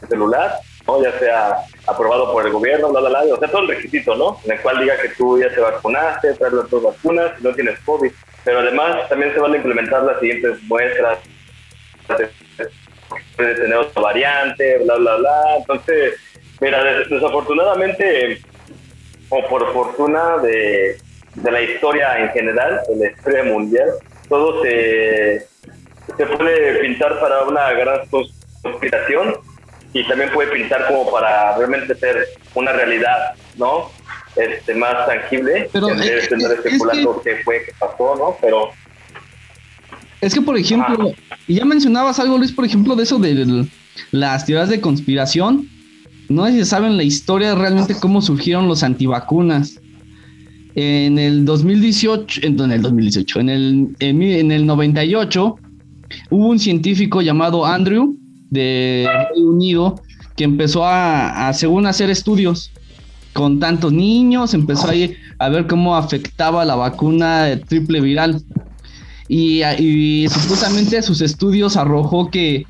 [0.00, 0.54] el celular,
[0.86, 1.02] ¿no?
[1.02, 1.56] ya sea
[1.88, 4.38] aprobado por el gobierno, bla, bla, bla, o sea, todo el requisito, ¿no?
[4.44, 7.80] En el cual diga que tú ya te vacunaste, traes las dos vacunas no tienes
[7.80, 8.12] COVID.
[8.44, 11.18] Pero además también se van a implementar las siguientes muestras,
[13.36, 15.56] puede tener otra variante, bla, bla, bla.
[15.58, 16.14] Entonces,
[16.60, 18.40] mira, desafortunadamente,
[19.30, 21.07] o por fortuna de
[21.42, 23.88] de la historia en general, de la historia mundial,
[24.28, 25.46] todo se,
[26.16, 28.00] se puede pintar para una gran
[28.62, 29.34] conspiración
[29.92, 33.90] y también puede pintar como para realmente ser una realidad, ¿no?
[34.36, 38.36] Este, más tangible, pero en vez de especulando qué fue, qué pasó, ¿no?
[38.40, 38.70] Pero...
[40.20, 41.12] Es que, por ejemplo,
[41.46, 43.66] y ya mencionabas algo, Luis, por ejemplo, de eso de
[44.10, 45.68] las teorías de conspiración.
[46.28, 49.80] No sé si saben la historia realmente cómo surgieron los antivacunas.
[50.80, 55.56] En el 2018, en, el 2018, en el, en, el 98,
[56.30, 58.16] hubo un científico llamado Andrew
[58.48, 60.00] de Reino Unido
[60.36, 62.70] que empezó a, según hacer estudios
[63.32, 64.88] con tantos niños, empezó
[65.40, 68.40] a ver cómo afectaba la vacuna triple viral.
[69.26, 72.66] Y, y supuestamente sus estudios arrojó que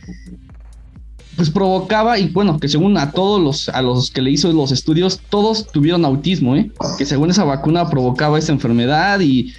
[1.38, 4.72] pues provocaba, y bueno, que según a todos los, a los que le hizo los
[4.72, 6.72] estudios, todos tuvieron autismo, ¿eh?
[6.98, 9.54] que según esa vacuna provocaba esa enfermedad y,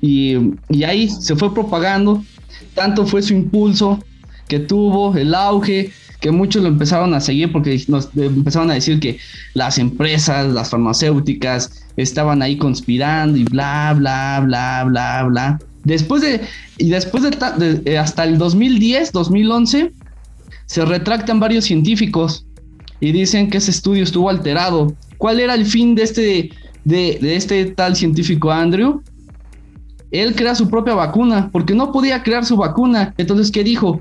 [0.00, 0.38] y,
[0.70, 2.24] y ahí se fue propagando,
[2.72, 4.02] tanto fue su impulso
[4.48, 8.98] que tuvo, el auge, que muchos lo empezaron a seguir porque nos empezaron a decir
[8.98, 9.18] que
[9.52, 15.58] las empresas, las farmacéuticas estaban ahí conspirando y bla, bla, bla, bla, bla.
[15.84, 16.40] Después de,
[16.78, 19.92] y después de, de hasta el 2010, 2011,
[20.70, 22.46] se retractan varios científicos
[23.00, 24.94] y dicen que ese estudio estuvo alterado.
[25.18, 26.50] ¿Cuál era el fin de este,
[26.84, 29.02] de, este tal científico Andrew?
[30.12, 33.12] Él crea su propia vacuna, porque no podía crear su vacuna.
[33.18, 34.00] Entonces, ¿qué dijo?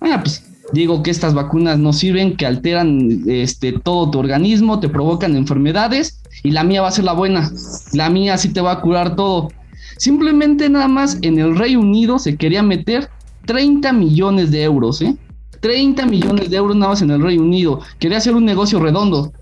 [0.00, 4.88] Ah, pues digo que estas vacunas no sirven, que alteran este, todo tu organismo, te
[4.88, 7.50] provocan enfermedades y la mía va a ser la buena.
[7.92, 9.48] La mía sí te va a curar todo.
[9.96, 13.10] Simplemente nada más en el Reino Unido se quería meter
[13.46, 15.16] 30 millones de euros, ¿eh?
[15.62, 17.80] 30 millones de euros nada más en el Reino Unido.
[17.98, 19.32] Quería hacer un negocio redondo.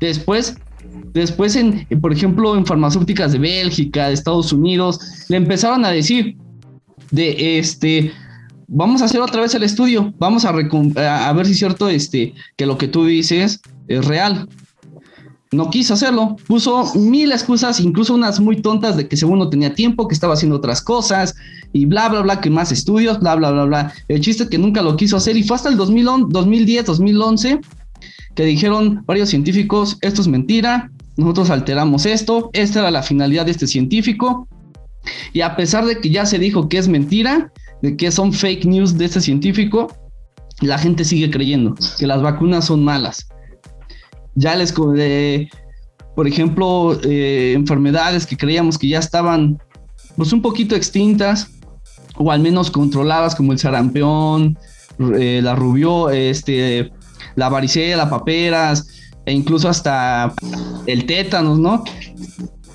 [0.00, 0.56] Después,
[1.14, 6.36] después en, por ejemplo, en farmacéuticas de Bélgica, de Estados Unidos, le empezaron a decir
[7.12, 8.12] de este,
[8.66, 12.34] vamos a hacer otra vez el estudio, vamos a, a ver si es cierto este,
[12.56, 14.48] que lo que tú dices es real
[15.52, 16.36] no quiso hacerlo.
[16.46, 20.34] Puso mil excusas, incluso unas muy tontas de que según no tenía tiempo, que estaba
[20.34, 21.34] haciendo otras cosas
[21.72, 23.92] y bla, bla, bla, que más estudios, bla, bla, bla, bla.
[24.08, 27.60] El chiste es que nunca lo quiso hacer y fue hasta el 2010, 2011
[28.34, 33.50] que dijeron varios científicos, esto es mentira, nosotros alteramos esto, esta era la finalidad de
[33.50, 34.46] este científico.
[35.32, 37.50] Y a pesar de que ya se dijo que es mentira,
[37.82, 39.88] de que son fake news de este científico,
[40.60, 43.28] la gente sigue creyendo que las vacunas son malas
[44.38, 49.58] ya les, por ejemplo, eh, enfermedades que creíamos que ya estaban
[50.16, 51.50] pues un poquito extintas
[52.16, 54.58] o al menos controladas como el sarampión,
[55.18, 56.90] eh, la rubio, este,
[57.36, 58.88] la varicela, paperas
[59.24, 60.32] e incluso hasta
[60.86, 61.84] el tétanos, ¿no?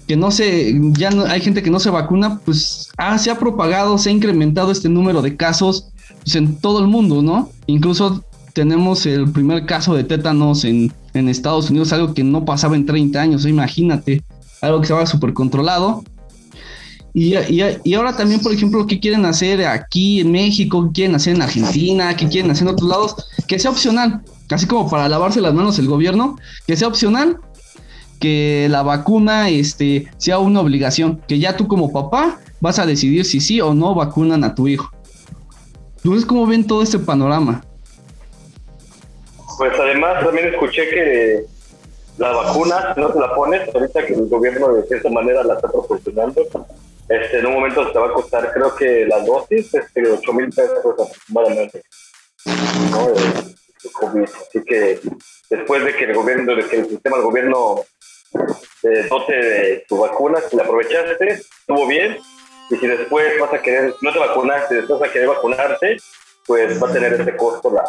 [0.08, 3.39] Que no se, ya no, hay gente que no se vacuna, pues ah, se ha
[3.39, 5.89] propagado, se ha incrementado este número de casos
[6.23, 7.49] pues, en todo el mundo, ¿no?
[7.67, 8.23] Incluso
[8.54, 10.93] tenemos el primer caso de tétanos en,
[11.30, 14.23] Estados Unidos, algo que no pasaba en 30 años, imagínate,
[14.62, 16.04] algo que estaba súper controlado.
[17.13, 20.88] Y, y, ahora también, por ejemplo, ¿qué quieren hacer aquí en México?
[20.88, 22.15] ¿Qué quieren hacer en Argentina?
[22.15, 23.15] ¿Qué quieren hacer en otros lados?
[23.47, 27.38] Que sea opcional, así como para lavarse las manos el gobierno, que sea opcional,
[28.19, 33.26] que la vacuna este, sea una obligación, que ya tú como papá vas a decidir
[33.26, 34.89] si sí o no vacunan a tu hijo.
[35.97, 37.63] Entonces, ¿cómo ven todo este panorama?
[39.63, 41.45] Pues además también escuché que
[42.17, 45.69] la vacuna, no te la pones, ahorita que el gobierno de cierta manera la está
[45.69, 46.45] proporcionando,
[47.08, 50.49] este, en un momento te va a costar, creo que la dosis, este, 8 mil
[50.49, 51.82] pesos aproximadamente.
[52.91, 53.08] ¿no?
[53.93, 54.23] COVID.
[54.23, 54.99] Así que
[55.49, 57.86] después de que el gobierno, de que el sistema del gobierno
[58.84, 62.17] eh, dote de tu vacuna, si la aprovechaste, estuvo bien.
[62.69, 65.95] Y si después vas a querer, no te vacunaste, después vas a querer vacunarte,
[66.45, 67.86] pues va a tener este costo la,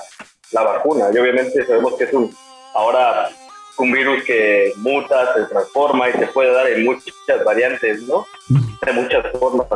[0.54, 1.06] la vacuna.
[1.12, 2.34] Y obviamente sabemos que es un,
[2.74, 3.28] ahora
[3.76, 8.24] un virus que muta, se transforma y se puede dar en muchas variantes, ¿no?
[8.84, 9.66] De muchas formas.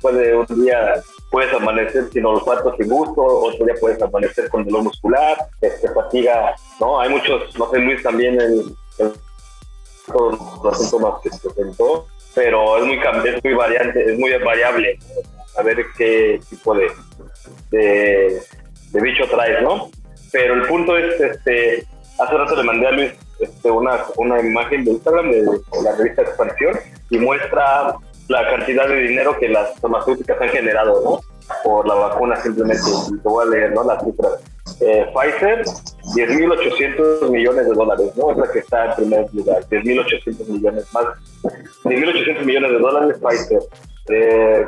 [0.00, 4.82] Puede un día puedes amanecer sin olfato, sin gusto, otro día puedes amanecer con dolor
[4.84, 7.00] muscular, este, fatiga, ¿no?
[7.00, 8.74] Hay muchos, no sé Luis también el,
[10.06, 14.98] todos los síntomas que se presentó, pero es muy, es muy variante, es muy variable,
[15.56, 18.40] a ver qué tipo de
[18.92, 19.90] de bicho traes, ¿no?
[20.32, 21.86] Pero el punto es, este,
[22.18, 25.42] hace rato le mandé a Luis este, una, una imagen de Instagram de,
[25.82, 27.94] la revista Expansión y muestra
[28.28, 31.20] la cantidad de dinero que las farmacéuticas han generado, ¿no?
[31.64, 32.82] Por la vacuna simplemente.
[33.08, 33.82] Y te voy a leer, ¿no?
[33.82, 34.32] Las cifras.
[34.80, 35.64] Eh, Pfizer,
[36.14, 38.30] 10.800 millones de dólares, ¿no?
[38.30, 41.06] Es la que está en primer lugar, 10.800 millones más.
[41.84, 43.62] 10.800 millones de dólares Pfizer.
[44.10, 44.66] Eh,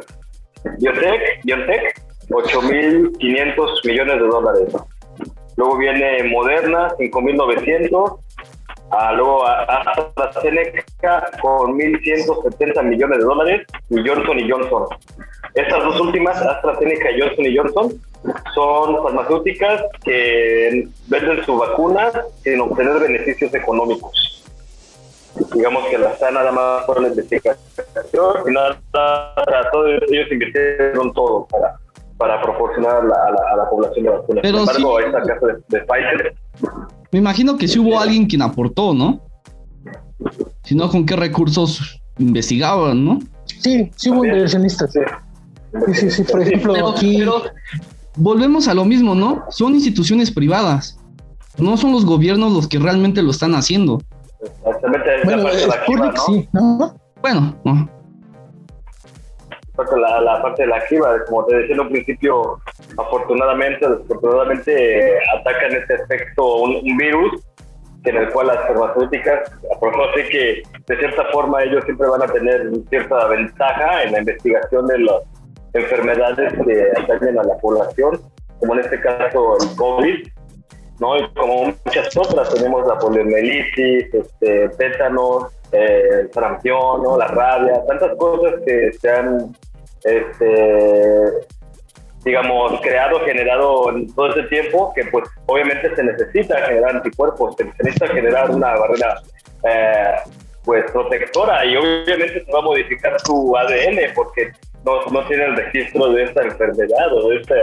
[0.79, 4.75] BioNTech, BioNTech 8.500 millones de dólares.
[5.57, 8.19] Luego viene Moderna, 5.900.
[8.91, 14.85] Ah, luego AstraZeneca con 1.170 millones de dólares y Johnson y Johnson
[15.55, 18.01] Estas dos últimas, AstraZeneca y Johnson Johnson,
[18.55, 24.45] son farmacéuticas que venden su vacuna sin obtener beneficios económicos.
[25.55, 27.57] Digamos que la están nada más por la investigación
[28.47, 28.79] y nada,
[29.73, 31.79] todos ellos invirtieron todo para,
[32.23, 34.47] para proporcionar a la, población de vacunas.
[34.47, 36.35] Sin embargo, esta casa de, Pfizer.
[37.11, 39.21] Me imagino que sí hubo alguien quien aportó, ¿no?
[40.63, 43.19] Si no, ¿con qué recursos investigaban, no?
[43.45, 44.93] Sí, sí hubo inversionistas.
[44.93, 45.01] Sí.
[45.95, 47.25] Sí, sí, por ejemplo, aquí...
[48.15, 49.43] volvemos a lo mismo, ¿no?
[49.51, 51.01] Son instituciones privadas.
[51.59, 54.01] No son los gobiernos los que realmente lo están haciendo.
[54.65, 56.15] Exactamente, bueno, la de la.
[56.25, 56.49] Sí.
[57.21, 57.89] Bueno, no.
[59.77, 62.59] La, la, parte de la activa, como te decía en un principio,
[62.99, 67.43] afortunadamente, desafortunadamente atacan este aspecto un, virus
[68.05, 72.71] en el cual las farmacéuticas, así que de cierta forma ellos siempre van a tener
[72.91, 75.23] cierta ventaja en la investigación de los
[75.73, 78.21] enfermedades que atañen a la población,
[78.61, 80.29] como en este caso el COVID,
[81.01, 81.17] ¿no?
[81.17, 87.17] Y como muchas otras, tenemos la poliomielitis, este, tétanos, eh, sarampión, ¿no?
[87.17, 89.57] La rabia, tantas cosas que se han,
[90.05, 91.47] este,
[92.25, 97.65] digamos, creado, generado en todo ese tiempo, que pues obviamente se necesita generar anticuerpos, se
[97.65, 99.23] necesita generar una barrera
[99.65, 100.15] eh,
[100.65, 104.53] pues protectora y obviamente se va a modificar su ADN porque
[104.85, 107.55] no, no tienen registro de esta enfermedad o de este,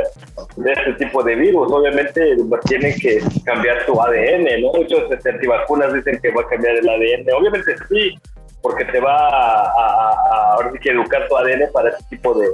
[0.58, 1.72] de este tipo de virus.
[1.72, 4.74] Obviamente tienen que cambiar su ADN, ¿no?
[4.74, 7.34] Muchos este, antivacunas dicen que va a cambiar el ADN.
[7.38, 8.16] Obviamente sí,
[8.62, 12.48] porque te va a, ahora sí que educar tu ADN para este tipo de,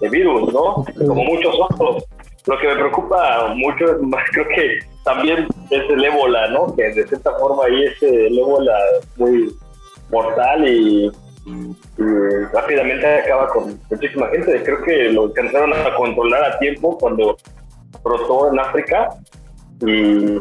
[0.00, 0.84] de, virus, ¿no?
[1.06, 2.04] Como muchos otros.
[2.46, 6.74] Lo que me preocupa mucho es más, creo que también es el ébola, ¿no?
[6.74, 8.76] Que de cierta forma ahí es el ébola
[9.16, 9.54] muy
[10.10, 11.12] mortal y
[12.52, 14.62] rápidamente acaba con muchísima gente.
[14.64, 17.36] Creo que lo alcanzaron a controlar a tiempo cuando
[18.02, 19.10] brotó en África
[19.80, 20.40] y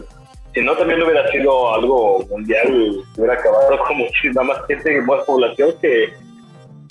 [0.53, 5.23] si no también hubiera sido algo mundial, hubiera acabado con muchísima más gente y más
[5.25, 6.13] población que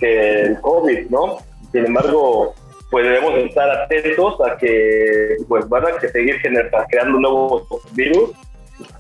[0.00, 1.38] el COVID, ¿no?
[1.70, 2.54] Sin embargo,
[2.92, 8.32] pues debemos estar atentos a que pues van a seguir creando nuevos virus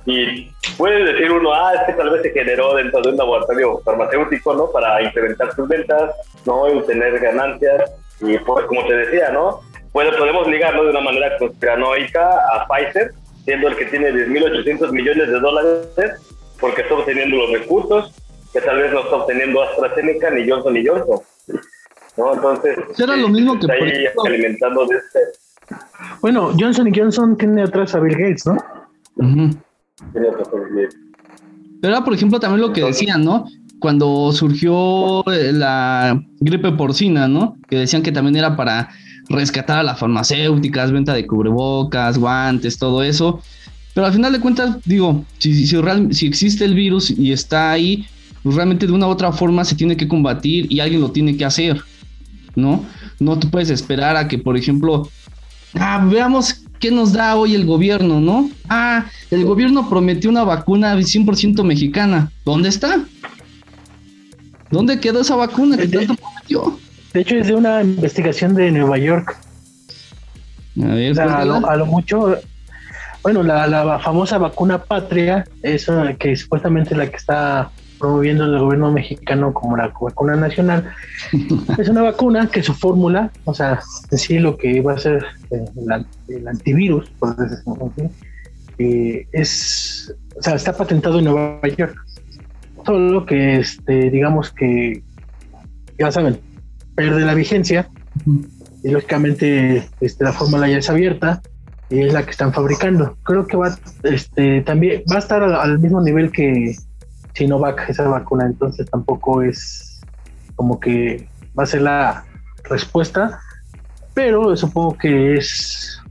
[0.06, 3.80] y puede decir uno, ah, es que tal vez se generó dentro de un laboratorio
[3.84, 4.70] farmacéutico, ¿no?
[4.70, 6.10] Para incrementar sus ventas,
[6.46, 6.72] ¿no?
[6.72, 7.92] Y tener ganancias.
[8.20, 9.60] Y pues, como te decía, ¿no?
[9.92, 13.12] Pues podemos ligarlo de una manera conspiranoica a Pfizer,
[13.44, 15.88] siendo el que tiene 10.800 millones de dólares,
[16.58, 18.14] porque está obteniendo los recursos
[18.52, 21.20] que tal vez no está obteniendo AstraZeneca ni Johnson ni Johnson.
[22.16, 22.34] ¿No?
[22.34, 25.18] Entonces, era lo mismo que está ahí alimentando de este.
[26.20, 28.56] Bueno, Johnson y Johnson tiene atrás a Bill Gates, ¿no?
[30.12, 30.32] Pero
[31.82, 33.46] era, por ejemplo, también lo que decían, ¿no?
[33.80, 37.56] Cuando surgió eh, la gripe porcina, ¿no?
[37.68, 38.90] Que decían que también era para
[39.28, 43.40] rescatar a las farmacéuticas, venta de cubrebocas, guantes, todo eso.
[43.94, 45.76] Pero al final de cuentas, digo, si, si,
[46.10, 48.06] si existe el virus y está ahí,
[48.42, 51.36] pues realmente de una u otra forma se tiene que combatir y alguien lo tiene
[51.36, 51.80] que hacer,
[52.54, 52.84] ¿no?
[53.18, 55.08] No te puedes esperar a que, por ejemplo,
[55.74, 58.50] ah, veamos ¿qué nos da hoy el gobierno, no?
[58.68, 62.32] Ah, el gobierno prometió una vacuna 100% mexicana.
[62.44, 63.04] ¿Dónde está?
[64.68, 66.76] ¿Dónde quedó esa vacuna que tanto prometió?
[67.12, 69.36] De hecho, es de una investigación de Nueva York.
[70.82, 72.36] A, ver, a, lo, mucho,
[73.22, 75.86] bueno, la, famosa vacuna patria, es
[76.18, 77.70] que supuestamente la que está
[78.02, 80.92] promoviendo el gobierno mexicano como la vacuna nacional.
[81.78, 83.78] es una vacuna que su fórmula, o sea,
[84.10, 85.64] decir lo que va a ser eh,
[86.28, 88.08] el, antivirus, por decirlo así,
[88.78, 91.94] eh, es, o sea, está patentado en Nueva York.
[92.84, 95.00] Solo que, este, digamos que,
[95.96, 96.40] ya saben,
[96.96, 97.88] pierde la vigencia
[98.82, 101.40] y lógicamente este, la fórmula ya es abierta
[101.88, 103.16] y es la que están fabricando.
[103.22, 106.74] Creo que va, este, también va a estar al mismo nivel que
[107.34, 110.00] Sinovac, esa vacuna, entonces tampoco es
[110.56, 112.24] como que va a ser la
[112.64, 113.40] respuesta,
[114.14, 116.02] pero supongo que es,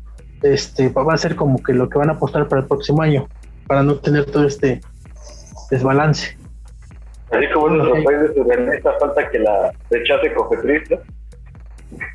[0.42, 3.28] este, va a ser como que lo que van a apostar para el próximo año,
[3.68, 4.82] para no tener todo este
[5.70, 6.38] desbalance.
[7.32, 10.90] Así como en nuestros países surrealistas falta que la rechace Cofepris,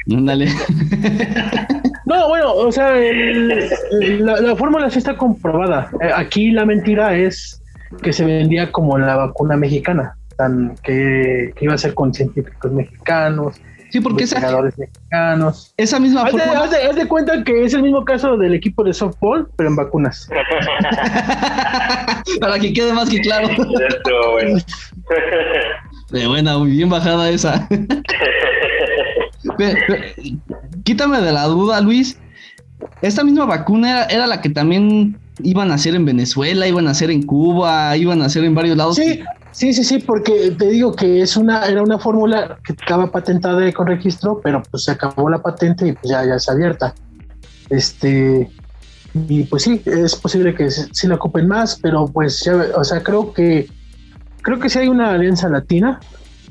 [0.06, 0.48] Dale.
[2.06, 5.90] No, bueno, o sea, la, la, fórmula sí está comprobada.
[6.00, 7.60] Eh, aquí la mentira es
[8.02, 13.60] que se vendía como la vacuna mexicana, tan, que, iba a ser con científicos mexicanos,
[13.90, 15.72] Sí, porque esa, mexicanos.
[15.76, 18.92] esa misma haz de, haz, de, cuenta que es el mismo caso del equipo de
[18.92, 20.28] softball, pero en vacunas.
[22.40, 23.46] Para que quede más que claro.
[26.10, 27.68] De buena, muy bien bajada esa.
[30.84, 32.18] quítame de la duda, Luis.
[33.02, 37.10] Esta misma vacuna era, la que también iban a hacer en Venezuela, iban a hacer
[37.10, 38.96] en Cuba, iban a hacer en varios lados.
[38.96, 39.22] Sí,
[39.52, 43.70] sí, sí, sí, porque te digo que es una, era una fórmula que estaba patentada
[43.72, 46.94] con registro, pero pues se acabó la patente y pues ya, ya es abierta.
[47.70, 48.50] Este,
[49.28, 53.02] y pues sí, es posible que sí la ocupen más, pero pues ya, o sea,
[53.02, 53.68] creo que
[54.42, 55.98] creo que sí hay una alianza latina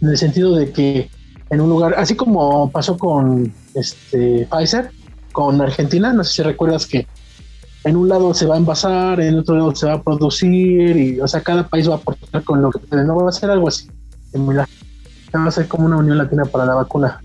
[0.01, 1.09] en el sentido de que
[1.49, 4.91] en un lugar, así como pasó con este Pfizer,
[5.31, 7.07] con Argentina, no sé si recuerdas que
[7.85, 11.19] en un lado se va a envasar, en otro lado se va a producir, y
[11.21, 13.67] o sea, cada país va a aportar con lo que no va a ser algo
[13.67, 13.87] así.
[14.33, 14.65] Va
[15.47, 17.21] a ser como una unión latina para la vacuna.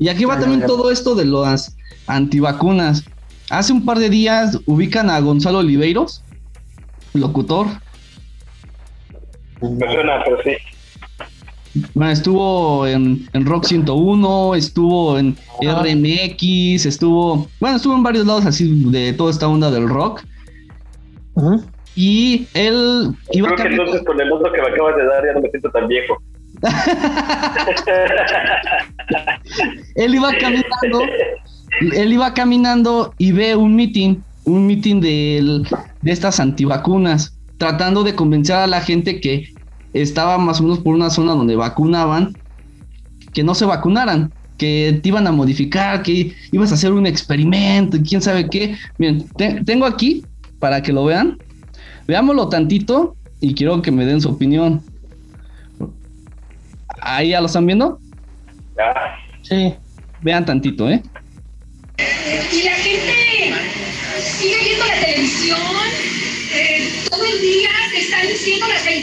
[0.00, 1.76] Y aquí va también todo esto de las
[2.08, 3.04] antivacunas.
[3.50, 6.24] Hace un par de días ubican a Gonzalo Oliveiros,
[7.12, 7.68] locutor.
[9.60, 10.56] Me suena, pero sí.
[11.94, 18.84] Bueno, estuvo en, Rock 101, estuvo en RMX, estuvo, bueno, estuvo en varios lados así
[18.90, 20.22] de toda esta onda del rock.
[21.96, 25.32] Y él iba Creo que entonces con el otro que me acabas de dar ya
[25.34, 26.16] no me siento tan viejo.
[29.96, 31.02] él iba caminando,
[31.92, 35.64] él iba caminando y ve un meeting, un meeting de,
[36.02, 39.53] de estas antivacunas, tratando de convencer a la gente que
[39.94, 42.36] estaba más o menos por una zona donde vacunaban,
[43.32, 47.96] que no se vacunaran, que te iban a modificar, que ibas a hacer un experimento
[47.96, 48.76] y quién sabe qué.
[48.98, 49.26] Bien,
[49.64, 50.24] tengo aquí
[50.58, 51.38] para que lo vean.
[52.06, 54.82] Veámoslo tantito y quiero que me den su opinión.
[57.00, 57.98] ¿Ahí ya lo están viendo?
[59.42, 59.74] Sí.
[60.22, 61.02] Vean tantito, ¿eh?
[61.98, 63.52] Y la gente
[64.20, 65.58] sigue viendo la televisión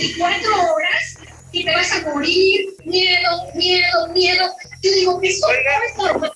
[0.02, 1.18] 24 horas
[1.52, 4.52] y te vas a morir, miedo, miedo, miedo.
[4.82, 6.32] Yo digo, ¿eso es normal?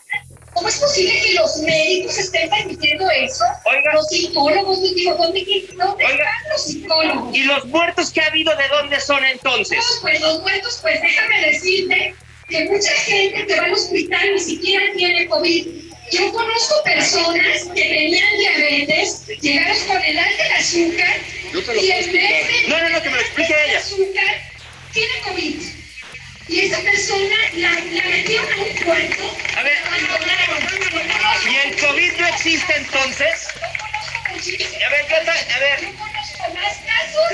[0.54, 3.44] ¿Cómo es posible que los médicos estén permitiendo eso?
[3.66, 3.94] Oiga.
[3.94, 5.46] Los psicólogos, digo, ¿dónde,
[5.76, 7.36] dónde están los psicólogos?
[7.36, 9.84] ¿Y los muertos que ha habido, de dónde son entonces?
[10.02, 12.16] pues los muertos, pues déjame decirte
[12.48, 15.68] que mucha gente que va al hospital ni siquiera tiene COVID.
[16.12, 21.18] Yo conozco personas que tenían diabetes, llegaron con el alta azúcar
[21.54, 23.22] y en vez No, no, no, que me lo
[24.96, 25.62] tiene COVID.
[26.48, 29.38] Y esa persona la, la metieron a un cuarto.
[29.58, 29.78] A ver,
[31.50, 33.48] ¿y el COVID no existe entonces?
[34.30, 35.80] A ver, ¿qué A ver,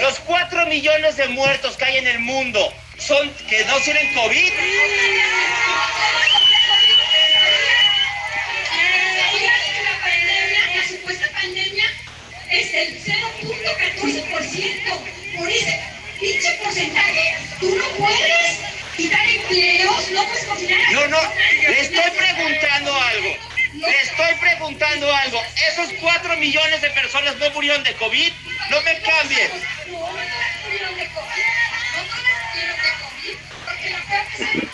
[0.01, 4.51] los cuatro millones de muertos que hay en el mundo, ¿son que no tienen COVID?
[10.75, 11.85] La supuesta pandemia
[12.49, 15.37] es el 0.14%.
[15.37, 15.79] Por ese
[16.19, 18.59] pinche porcentaje, tú no puedes
[18.97, 20.91] quitar empleos, no puedes cocinar.
[20.91, 21.19] No, no,
[21.69, 23.37] le estoy preguntando algo.
[23.73, 25.41] Le estoy preguntando algo.
[25.69, 28.33] ¿Esos 4 millones de personas no murieron de COVID?
[28.69, 29.51] No me cambien.
[29.87, 30.07] No, no
[30.63, 31.43] murieron de COVID.
[31.95, 32.03] No
[32.49, 33.37] murieron de COVID.
[33.65, 34.67] Porque la gente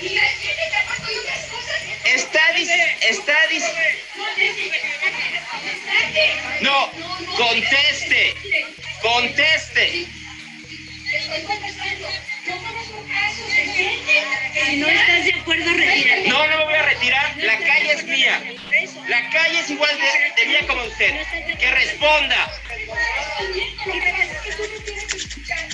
[0.00, 1.80] y la gente que ha y otras cosas.
[2.04, 2.84] Está diciendo.
[3.02, 3.78] Está diciendo.
[6.60, 6.90] No,
[7.36, 8.34] conteste.
[9.00, 10.06] Conteste.
[14.64, 16.28] Si no estás de acuerdo, retírate.
[16.28, 17.36] No, no me voy a retirar.
[17.38, 18.42] La calle es mía.
[19.08, 21.14] La calle es igual de, de mía como usted.
[21.58, 22.52] Que responda.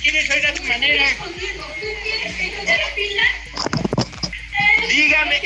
[0.00, 1.04] ¿Quieres oír a tu manera?
[4.88, 5.40] Dígame.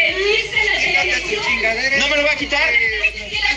[1.98, 2.72] ¿No me lo va a quitar?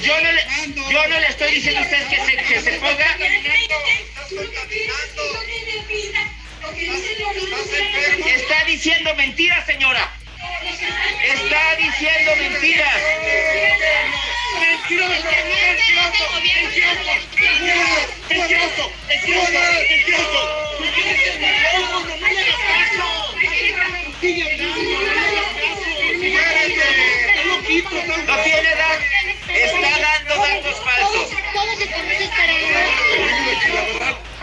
[0.02, 0.44] Yo no le,
[0.92, 3.18] yo no le estoy diciendo a usted que se, que se ponga.
[6.78, 10.12] Está diciendo mentiras, señora.
[11.24, 13.02] Está diciendo mentiras.
[18.30, 19.66] Mentiroso, mentiroso,
[28.28, 29.00] No tiene edad,
[29.48, 31.30] está dando datos falsos.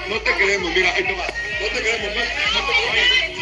[0.09, 1.41] No te queremos, mira, ahí te.
[1.62, 3.38] No te queremos, no, no te queremos.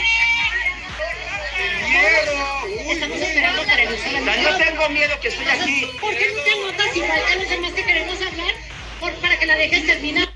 [2.90, 5.90] Estamos esperando para iniciar No tengo miedo que estoy aquí.
[5.98, 8.54] ¿Por qué no te notas igual a los demás que queremos hablar?
[9.00, 10.28] Por, para que la dejes terminar.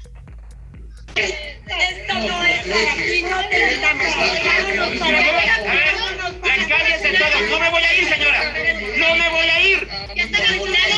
[1.15, 4.07] Esto no es para aquí, no te estamos
[6.87, 7.51] es de todos.
[7.51, 8.55] No me voy a ir, señora.
[8.97, 9.89] No me voy a ir.
[10.17, 10.95] ¿Ya está vacunado?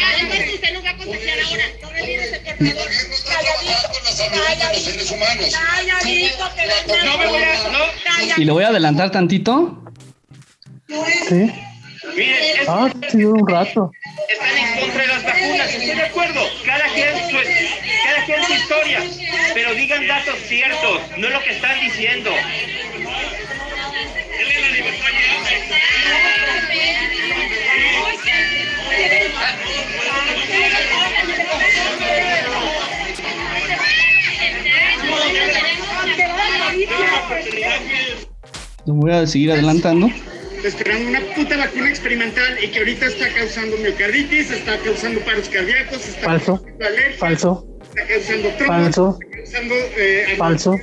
[0.00, 1.64] Ah, entonces usted nos va a contagiar ahora.
[2.58, 2.72] No
[4.26, 5.50] por favor.
[5.50, 6.48] Calladito.
[7.04, 8.34] No me.
[8.42, 9.82] Y lo voy a adelantar tantito.
[11.28, 11.50] Sí.
[12.16, 13.90] Miren, Ah, un rato.
[14.28, 16.40] están en contra de las vacunas, estoy de acuerdo.
[16.64, 19.02] Cada quien, su, cada quien su historia,
[19.54, 22.30] pero digan datos ciertos, no lo que están diciendo.
[38.86, 40.10] Lo voy a seguir adelantando.
[40.64, 46.08] esperando una puta vacuna experimental y que ahorita está causando miocarditis, está causando paros cardíacos,
[46.08, 46.56] está Falso.
[46.56, 47.66] causando alergias, Falso.
[47.82, 49.18] está causando trombos, Falso.
[49.20, 50.78] está causando eh, Falso.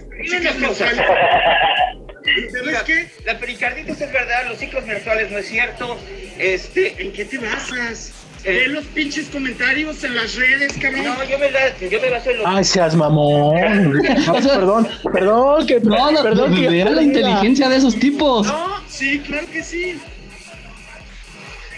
[2.52, 3.08] ¿Sabes qué?
[3.26, 5.98] La pericarditis es verdad, los ciclos menstruales no es cierto.
[6.40, 8.14] Este, ¿En qué te basas?
[8.46, 8.60] Eh.
[8.60, 11.04] Ve los pinches comentarios en las redes, cabrón.
[11.04, 13.56] no, yo me, la, yo me baso en los Ay, seas mamón.
[14.44, 18.46] Perdón, perdón, que No, no, perdón que la inteligencia de esos tipos.
[18.46, 20.00] No, sí, claro que sí.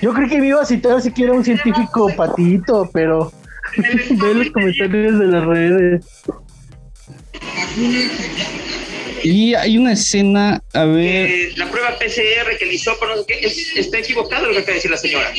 [0.02, 3.32] Yo creí que me iba a citar siquiera un científico patito, pero
[3.78, 6.06] ve los comentarios de las redes.
[9.30, 13.26] Y hay una escena, a ver, eh, la prueba PCR que el hisopo, no sé
[13.28, 15.34] qué, es- está equivocado lo que acaba de decir la señora.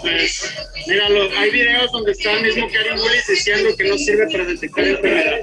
[0.00, 0.54] Pues,
[0.86, 4.84] míralo, hay videos donde está el mismo Karim Mullis diciendo que no sirve para detectar
[4.86, 5.38] enfermedad.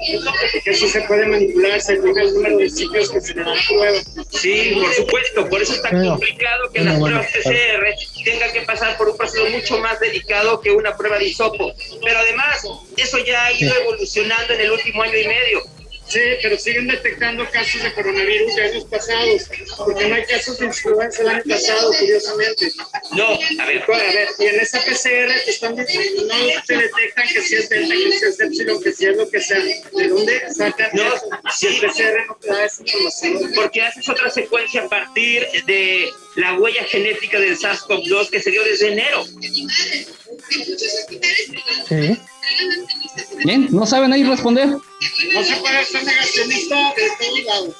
[0.64, 3.98] Que eso se puede manipular según el número de sitios que se le dan prueba.
[4.32, 8.24] Sí, por supuesto, por eso es tan Bueno, complicado que bueno, las bueno, pruebas PCR
[8.24, 11.72] tengan que pasar por un proceso mucho más delicado que una prueba de hisopo.
[12.02, 12.56] Pero además,
[12.96, 15.62] eso ya ha ido evolucionando en el último año y medio.
[16.08, 19.42] Sí, pero siguen detectando casos de coronavirus de años pasados,
[19.76, 22.72] porque no hay casos de influenza el año pasado, curiosamente.
[23.12, 23.28] No,
[23.60, 27.28] a ver, Bueno, a ver, y en esa PCR te están diciendo, no te detectan
[27.28, 29.58] que si es delta, que si es epsilon, que si es lo que sea.
[29.58, 31.28] ¿De dónde sacan No, eso?
[31.54, 31.80] Si el sí.
[31.86, 33.52] PCR no te da esa información.
[33.56, 38.62] porque haces otra secuencia a partir de la huella genética del SARS-CoV-2 que se dio
[38.62, 39.24] desde enero.
[41.88, 42.18] Sí.
[43.44, 44.68] Bien, no saben ahí responder.
[44.68, 47.74] No se puede ser negacionista de todos lados.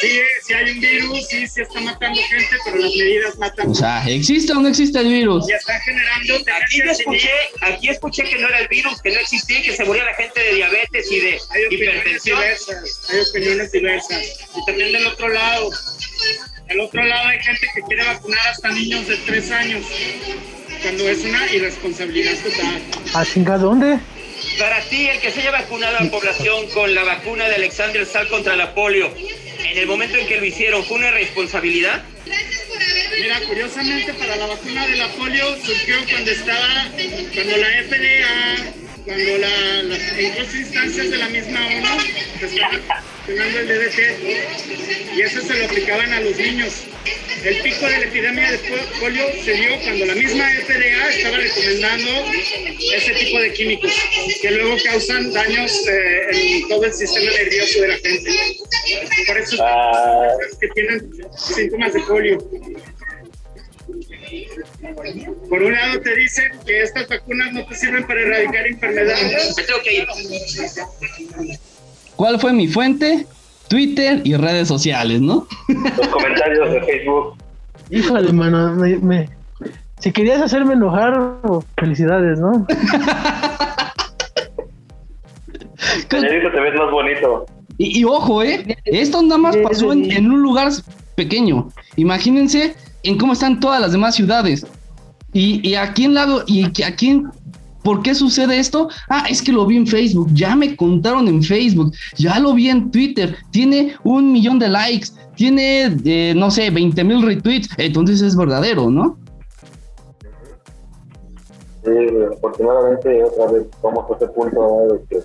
[0.00, 3.70] Sí, sí hay un virus, sí, sí está matando gente, pero las medidas matan.
[3.70, 5.46] O sea, ¿existe o no existe el virus?
[5.48, 7.30] ya están generando Aquí yo escuché,
[7.62, 10.14] aquí escuché que no era el virus, que no existía y que se moría la
[10.14, 12.40] gente de diabetes y de Hay opiniones hipertensión.
[12.40, 14.22] diversas, hay opiniones diversas.
[14.56, 15.70] Y también del otro lado,
[16.68, 19.86] del otro lado hay gente que quiere vacunar hasta niños de 3 años,
[20.82, 22.82] cuando es una irresponsabilidad total.
[23.14, 23.98] ¿A chinga dónde?
[24.58, 28.04] Para ti, el que se haya vacunado a la población con la vacuna de Alexander
[28.04, 32.02] Sal contra la polio, en el momento en que lo hicieron, ¿fue una responsabilidad?
[33.20, 36.88] Mira, curiosamente para la vacuna de la polio surgió cuando estaba,
[37.34, 38.72] cuando la FDA,
[39.04, 42.02] cuando la, las incluso instancias de la misma ONU
[42.40, 42.80] estaban
[43.26, 46.72] funcionando el DDT y eso se lo aplicaban a los niños.
[47.44, 51.36] El pico de la epidemia de po- polio se dio cuando la misma FDA estaba
[51.38, 52.10] recomendando
[52.94, 53.92] ese tipo de químicos
[54.40, 58.30] que luego causan daños eh, en todo el sistema nervioso de la gente.
[59.26, 60.28] Por eso Ah.
[60.60, 62.38] que tienen síntomas de polio.
[65.48, 69.54] Por un lado te dicen que estas vacunas no te sirven para erradicar enfermedades.
[69.56, 71.58] Me tengo que ir.
[72.16, 73.26] ¿Cuál fue mi fuente?
[73.68, 75.46] Twitter y redes sociales, ¿no?
[75.68, 77.36] Los comentarios de Facebook.
[77.90, 79.28] Híjole, mano, me, me-
[79.98, 81.38] si querías hacerme enojar,
[81.78, 82.66] felicidades, ¿no?
[86.08, 87.46] Calladito te ves más bonito.
[87.78, 88.76] Y, y ojo, ¿eh?
[88.84, 90.70] Esto nada más pasó en un lugar
[91.14, 91.68] pequeño.
[91.96, 94.66] Imagínense en cómo están todas las demás ciudades.
[95.32, 97.30] Y, y aquí en lado, y aquí en-
[97.82, 98.88] ¿Por qué sucede esto?
[99.08, 102.68] Ah, es que lo vi en Facebook, ya me contaron en Facebook, ya lo vi
[102.68, 108.22] en Twitter, tiene un millón de likes, tiene, eh, no sé, 20 mil retweets, entonces
[108.22, 109.18] es verdadero, ¿no?
[111.84, 111.90] Sí,
[112.36, 115.18] afortunadamente otra vez vamos a ese punto de que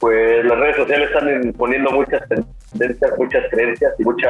[0.00, 4.28] pues las redes sociales están poniendo muchas tendencias, muchas creencias y mucha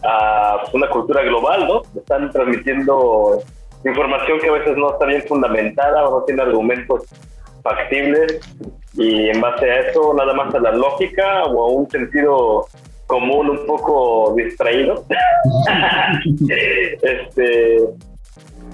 [0.00, 1.82] pues, una cultura global, ¿no?
[1.98, 3.42] Están transmitiendo
[3.84, 7.04] información que a veces no está bien fundamentada o no tiene argumentos
[7.62, 8.40] factibles
[8.94, 12.66] y en base a eso nada más a la lógica o a un sentido
[13.06, 15.04] común un poco distraído
[16.48, 17.84] este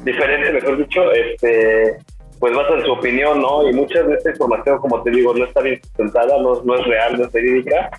[0.05, 1.99] diferente, mejor dicho, este,
[2.39, 3.69] pues basan su opinión, ¿no?
[3.69, 6.87] Y mucha de esta información, como te digo, no está bien sustentada, no, no es
[6.87, 7.91] real, no es verídica.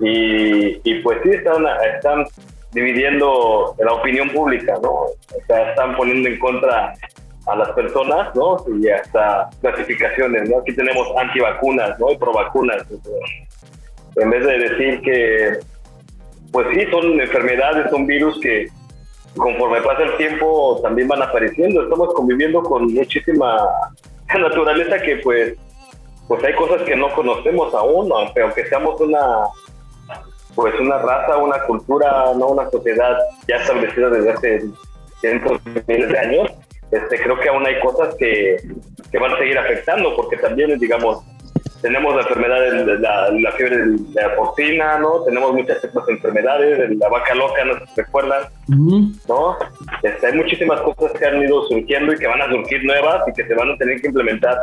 [0.00, 1.64] Y, y pues sí, están,
[1.94, 2.24] están
[2.72, 4.90] dividiendo la opinión pública, ¿no?
[4.90, 5.16] O
[5.46, 6.94] sea, están poniendo en contra
[7.46, 8.56] a las personas, ¿no?
[8.80, 10.58] Y hasta clasificaciones, ¿no?
[10.58, 12.10] Aquí tenemos antivacunas, ¿no?
[12.10, 12.84] Y provacunas.
[14.16, 15.58] En vez de decir que,
[16.50, 18.68] pues sí, son enfermedades, son virus que
[19.36, 21.82] conforme pasa el tiempo también van apareciendo.
[21.82, 23.56] Estamos conviviendo con muchísima
[24.38, 25.56] naturaleza que pues
[26.28, 29.20] pues hay cosas que no conocemos aún, aunque, aunque seamos una
[30.54, 33.16] pues una raza, una cultura, no una sociedad
[33.48, 34.62] ya establecida desde hace
[35.20, 36.50] cientos de miles de años,
[36.90, 38.56] este, creo que aún hay cosas que,
[39.10, 41.24] que van a seguir afectando, porque también, digamos,
[41.82, 45.24] tenemos la enfermedad de la, la fiebre de la porcina, ¿no?
[45.24, 48.42] Tenemos muchas otras enfermedades, la vaca loca, ¿no se recuerdan?
[49.28, 49.56] ¿No?
[50.02, 53.32] Este, hay muchísimas cosas que han ido surgiendo y que van a surgir nuevas y
[53.32, 54.56] que se van a tener que implementar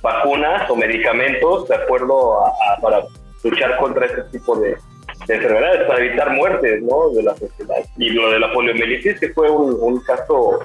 [0.00, 3.02] vacunas o medicamentos de acuerdo a, para
[3.42, 4.76] luchar contra este tipo de,
[5.28, 7.10] enfermedades, para evitar muertes, ¿no?
[7.10, 7.76] De la sociedad.
[7.96, 10.60] Y lo de la poliomielitis, que fue un, caso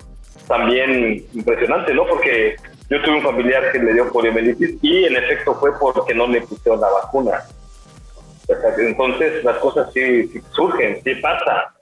[0.47, 2.06] también impresionante, ¿no?
[2.06, 2.56] Porque
[2.89, 6.41] yo tuve un familiar que le dio poliomielitis y en efecto fue porque no le
[6.41, 7.43] pusieron la vacuna.
[8.78, 11.74] Entonces las cosas sí, surgen, sí pasa.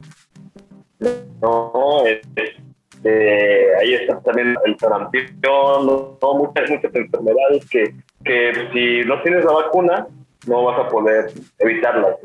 [1.41, 6.17] No, este, ahí está también el sarampión, ¿no?
[6.21, 7.93] muchas, muchas enfermedades que,
[8.23, 10.07] que si no tienes la vacuna
[10.47, 12.15] no vas a poder evitarlas.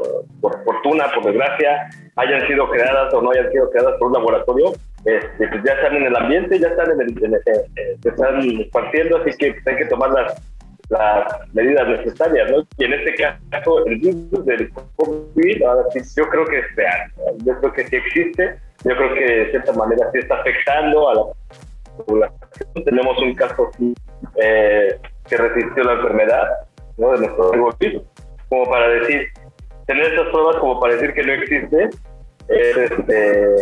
[0.41, 4.73] Por fortuna, por desgracia, hayan sido creadas o no hayan sido creadas por un laboratorio,
[5.05, 7.41] este, pues ya están en el ambiente, ya están en el, eh,
[7.77, 8.41] eh, están
[8.73, 10.43] partiendo, así que hay que tomar las,
[10.89, 12.67] las medidas necesarias, ¿no?
[12.79, 13.15] Y en este
[13.51, 17.13] caso, el virus del COVID, ahora sí, yo creo que es real,
[17.45, 21.15] yo creo que sí existe, yo creo que de cierta manera sí está afectando a
[21.15, 21.23] la
[22.05, 22.85] población.
[22.85, 23.71] Tenemos un caso
[24.37, 24.99] eh,
[25.29, 26.49] que resistió la enfermedad,
[26.99, 28.03] De nuestro virus,
[28.49, 29.29] como para decir,
[29.87, 31.91] tener esas pruebas como para decir que no existe,
[32.49, 33.55] es este,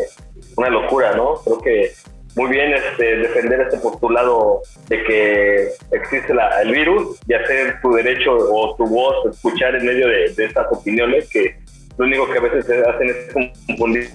[0.57, 1.35] una locura, ¿no?
[1.45, 1.91] Creo que
[2.37, 6.33] muy bien este, defender este postulado de que existe
[6.63, 10.67] el virus y hacer tu derecho o tu voz escuchar en medio de, de estas
[10.71, 11.57] opiniones que
[11.97, 13.33] lo único que a veces hacen es
[13.67, 14.11] confundir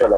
[0.00, 0.16] a la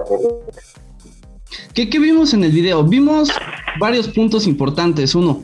[1.75, 2.85] ¿Qué, ¿Qué vimos en el video?
[2.85, 3.31] Vimos
[3.79, 5.15] varios puntos importantes.
[5.15, 5.43] Uno,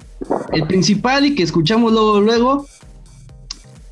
[0.53, 2.67] el principal y que escuchamos luego, luego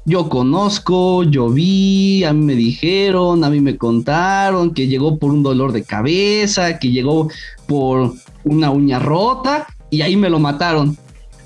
[0.05, 5.31] yo conozco, yo vi, a mí me dijeron, a mí me contaron que llegó por
[5.31, 7.29] un dolor de cabeza, que llegó
[7.67, 8.15] por
[8.45, 10.97] una uña rota y ahí me lo mataron.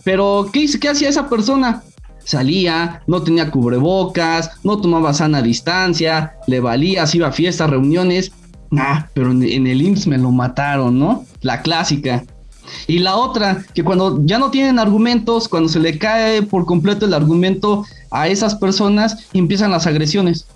[0.05, 1.83] Pero, ¿qué, qué hacía esa persona?
[2.25, 8.33] Salía, no tenía cubrebocas, no tomaba sana distancia, le valía, se iba a fiestas, reuniones.
[8.79, 11.25] Ah, pero en, en el IMSS me lo mataron, ¿no?
[11.43, 12.25] La clásica.
[12.87, 17.07] Y la otra, que cuando ya no tienen argumentos, cuando se le cae por completo
[17.07, 20.47] el argumento a esas personas, empiezan las agresiones.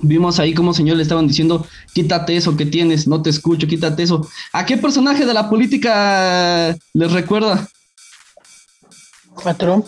[0.00, 1.64] Vimos ahí como señor le estaban diciendo,
[1.94, 4.26] quítate eso que tienes, no te escucho, quítate eso.
[4.52, 7.68] ¿A qué personaje de la política les recuerda?
[9.44, 9.86] A Trump.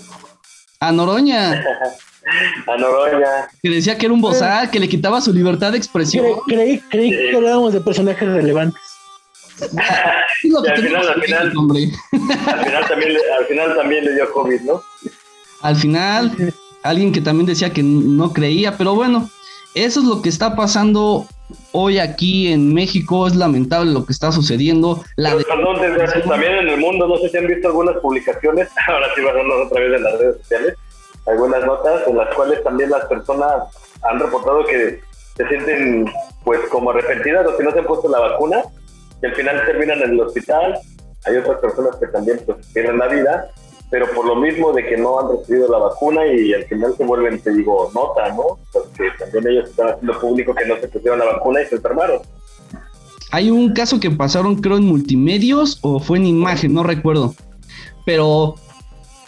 [0.78, 1.52] A Noroña.
[2.66, 3.48] a Noroña.
[3.60, 6.24] Que decía que era un bozal, que le quitaba su libertad de expresión.
[6.46, 8.80] Creí, creí, que hablábamos de personajes relevantes.
[9.60, 9.68] Al
[10.40, 11.52] final, al final, al final,
[12.88, 14.82] también, al final también le dio COVID, ¿no?
[15.62, 16.52] Al final,
[16.82, 19.30] alguien que también decía que no creía, pero bueno,
[19.74, 21.26] eso es lo que está pasando
[21.72, 25.02] hoy aquí en México, es lamentable lo que está sucediendo.
[25.16, 25.76] La perdón,
[26.28, 29.80] también en el mundo, no sé si han visto algunas publicaciones, ahora sí a otra
[29.80, 30.74] vez en las redes sociales,
[31.26, 33.52] algunas notas en las cuales también las personas
[34.02, 35.00] han reportado que
[35.36, 36.10] se sienten
[36.44, 38.62] pues como arrepentidas o que no se han puesto la vacuna
[39.22, 40.78] y al final terminan en el hospital.
[41.26, 43.50] Hay otras personas que también pues, la vida,
[43.90, 47.04] pero por lo mismo de que no han recibido la vacuna y al final se
[47.04, 48.58] vuelven, te digo, nota, ¿no?
[48.72, 52.20] Porque también ellos están haciendo público que no se pusieron la vacuna y se enfermaron.
[53.30, 57.34] Hay un caso que pasaron, creo, en multimedios o fue en imagen, no recuerdo.
[58.04, 58.56] Pero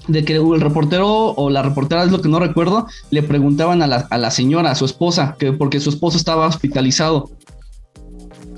[0.09, 3.87] de que el reportero o la reportera, es lo que no recuerdo, le preguntaban a
[3.87, 7.30] la, a la señora, a su esposa, que porque su esposo estaba hospitalizado.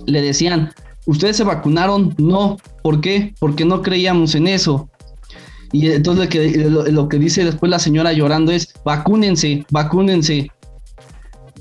[0.07, 0.73] Le decían,
[1.09, 2.15] ¿Ustedes se vacunaron?
[2.19, 2.59] No.
[2.83, 3.33] ¿Por qué?
[3.41, 4.91] Porque no creíamos en eso.
[5.73, 10.51] Y entonces lo que, lo, que dice después la señora llorando es, vacúnense, vacúnense.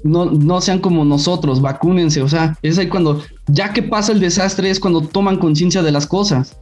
[0.03, 2.21] No, no sean como nosotros, vacúnense.
[2.21, 5.93] O sea, es ahí cuando, ya que pasa el desastre, es cuando toman conciencia de
[5.93, 6.57] las cosas.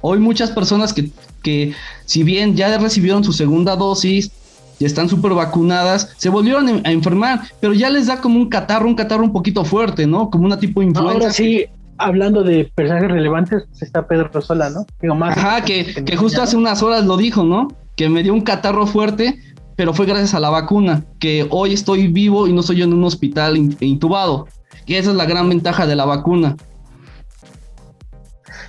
[0.00, 1.10] Hoy muchas personas que,
[1.42, 1.74] que,
[2.04, 4.30] si bien ya recibieron su segunda dosis,
[4.78, 8.88] y están súper vacunadas, se volvieron a enfermar, pero ya les da como un catarro,
[8.88, 10.30] un catarro un poquito fuerte, ¿no?
[10.30, 11.12] Como una tipo de influenza.
[11.12, 11.66] Ahora sí,
[12.00, 14.86] hablando de personajes relevantes, pues está Pedro Sola, ¿no?
[15.00, 17.68] Digo, más Ajá, que, que justo hace unas horas lo dijo, ¿no?
[17.96, 19.38] Que me dio un catarro fuerte,
[19.76, 23.04] pero fue gracias a la vacuna, que hoy estoy vivo y no estoy en un
[23.04, 24.48] hospital intubado.
[24.86, 26.56] Y esa es la gran ventaja de la vacuna.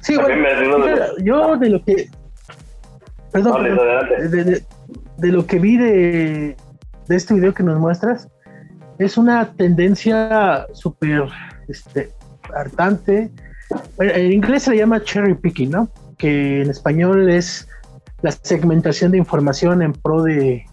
[0.02, 0.48] Sí, bueno,
[1.24, 2.10] yo de lo que...
[3.32, 4.64] Perdón, de,
[5.18, 6.58] de, lo que vi de,
[7.08, 8.28] de este video que nos muestras,
[9.00, 11.30] es una tendencia súper
[11.70, 12.12] este,
[12.56, 13.32] hartante.
[14.00, 15.90] En inglés se le llama cherry picking, ¿no?
[16.18, 17.68] Que en español es
[18.22, 20.66] la segmentación de información en pro de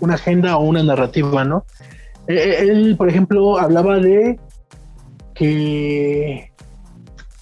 [0.00, 1.64] una agenda o una narrativa, ¿no?
[2.26, 4.38] Eh, eh, él, por ejemplo, hablaba de
[5.34, 6.50] que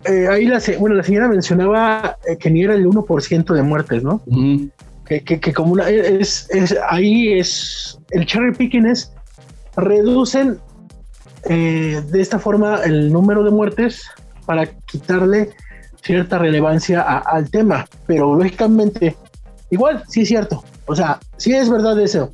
[0.05, 4.23] eh, ahí la, bueno, la señora mencionaba que ni era el 1% de muertes, ¿no?
[5.05, 9.13] que, que, como una, es, es, ahí es, el cherry picking es,
[9.75, 10.59] reducen
[11.45, 14.03] de esta forma el número de muertes
[14.47, 15.51] para quitarle
[16.03, 19.17] cierta relevancia al tema, pero lógicamente,
[19.71, 22.33] igual, sí es cierto, o sea, sí es verdad eso,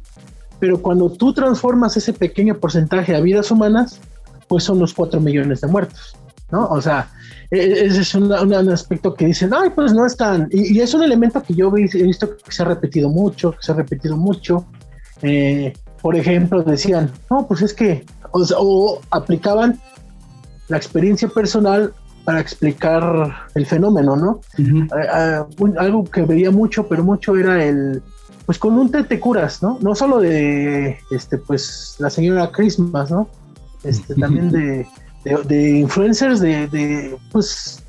[0.60, 4.00] pero cuando tú transformas ese pequeño porcentaje a vidas humanas,
[4.48, 6.16] pues son los 4 millones de muertos,
[6.50, 6.68] ¿no?
[6.68, 7.10] O sea,
[7.50, 10.48] e, e, ese es un, aspecto que dicen, ay, pues no es tan...
[10.50, 13.72] Y, es un elemento que yo he visto que se ha repetido mucho, que se
[13.72, 14.66] ha repetido mucho.
[15.22, 18.04] Eh, por ejemplo, decían, no, pues es que,
[18.34, 19.80] o, aplicaban
[20.68, 24.40] la experiencia personal para explicar el fenómeno, ¿no?
[25.78, 28.02] Algo que veía mucho, pero mucho era el,
[28.46, 29.78] pues con un té te curas, ¿no?
[29.80, 33.28] No solo de, este, pues, la señora Christmas, ¿no?
[33.82, 34.86] Este, también de,
[35.24, 37.82] de, influencers, de, de pues,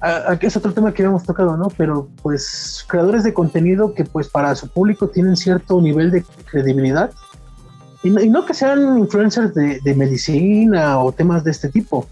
[0.00, 1.68] aquí es otro tema que habíamos tocado, ¿no?
[1.76, 7.10] Pero, pues, creadores de contenido que, pues, para su público tienen cierto nivel de credibilidad.
[8.06, 12.06] Y no, y no que sean influencers de, de medicina o temas de este tipo,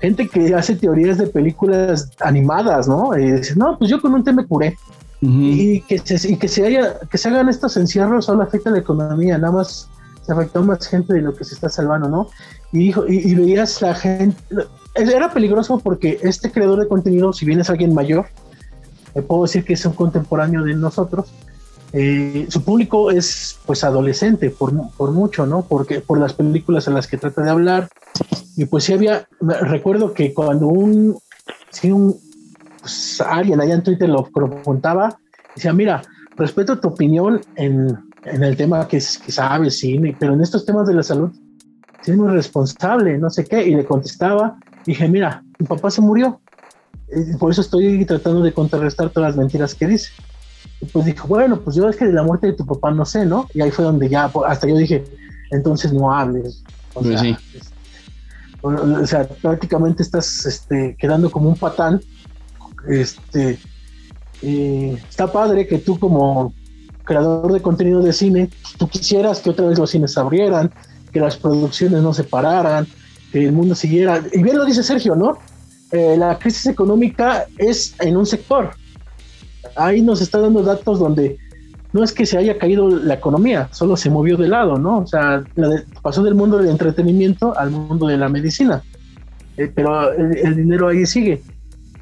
[0.00, 3.18] gente que hace teorías de películas animadas, ¿no?
[3.18, 4.76] Y dice, no, pues yo con un té me curé
[5.20, 8.72] y, que se, y que se haya, que se hagan estos encierros solo afecta a
[8.72, 9.88] la economía, nada más
[10.24, 12.28] se afectó más gente de lo que se está salvando, ¿no?
[12.70, 14.40] Y, y, y veías la gente,
[14.94, 18.26] era peligroso porque este creador de contenido, si bien es alguien mayor,
[19.26, 21.32] puedo decir que es un contemporáneo de nosotros,
[21.92, 25.62] eh, su público es pues adolescente por, por, mucho, ¿no?
[25.62, 27.88] Porque por las películas en las que trata de hablar.
[28.56, 31.18] Y pues sí había, recuerdo que cuando un,
[31.70, 31.92] si
[32.80, 35.18] pues, alguien allá en Twitter lo preguntaba,
[35.54, 36.02] decía, mira,
[36.36, 40.86] respeto tu opinión en, en el tema que, que sabes, cine, pero en estos temas
[40.86, 41.30] de la salud,
[42.04, 46.40] es muy responsable, no sé qué, y le contestaba, dije, mira, mi papá se murió,
[47.38, 50.10] por eso estoy tratando de contrarrestar todas las mentiras que dice.
[50.82, 53.06] Y pues dijo, bueno, pues yo es que de la muerte de tu papá no
[53.06, 53.48] sé, ¿no?
[53.54, 55.04] Y ahí fue donde ya, hasta yo dije,
[55.50, 56.62] entonces no hables.
[56.94, 57.38] O, pues sea,
[58.60, 62.00] o, sea, prácticamente estás este, quedando como un patán
[62.88, 63.58] este,
[64.42, 66.52] está padre que tú como
[67.04, 70.72] creador de contenido de cine, tú quisieras que otra vez los cines abrieran,
[71.12, 72.86] que las producciones no se pararan,
[73.32, 74.22] que el mundo siguiera.
[74.32, 75.38] Y bien lo dice Sergio, ¿no?
[75.90, 78.70] Eh, la crisis económica es en un sector.
[79.76, 81.38] Ahí nos está dando datos donde
[81.92, 84.98] no es que se haya caído la economía, solo se movió de lado, ¿no?
[84.98, 85.44] O sea,
[86.00, 88.82] pasó del mundo del entretenimiento al mundo de la medicina.
[89.58, 91.42] Eh, pero el, dinero ahí sigue.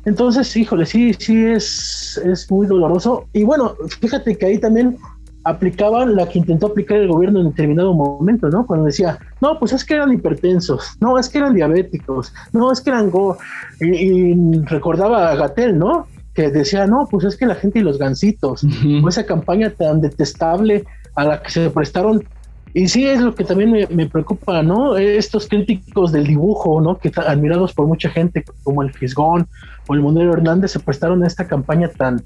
[0.04, 3.26] Entonces, híjole, sí, sí es, es muy doloroso.
[3.32, 4.96] Y bueno, fíjate que ahí también
[5.44, 8.66] aplicaban la que intentó aplicar el gobierno en determinado momento, ¿no?
[8.66, 12.80] Cuando decía, no, pues es que eran hipertensos, no, es que eran diabéticos, no, es
[12.80, 13.38] que eran go.
[13.80, 14.34] Y,
[14.64, 16.06] recordaba a Gatel, ¿no?
[16.34, 18.64] Que decía, no, pues es que la gente y los gansitos,
[19.02, 20.84] o esa campaña tan detestable
[21.16, 22.24] a la que se prestaron
[22.72, 24.96] y sí es lo que también me, preocupa, ¿no?
[24.96, 26.98] Estos críticos del dibujo, ¿no?
[26.98, 29.48] Que están admirados por mucha gente, como el Fisgón
[29.88, 32.22] o el Monero Hernández, se prestaron a esta campaña tan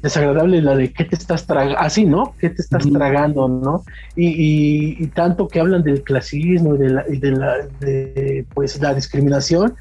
[0.00, 2.34] desagradable, la de qué te estás tragando, así, ¿no?
[2.38, 3.84] ¿Qué te estás tragando, ¿no?
[4.16, 9.74] Y, tanto que hablan del clasismo y de la, de la de, pues, la discriminación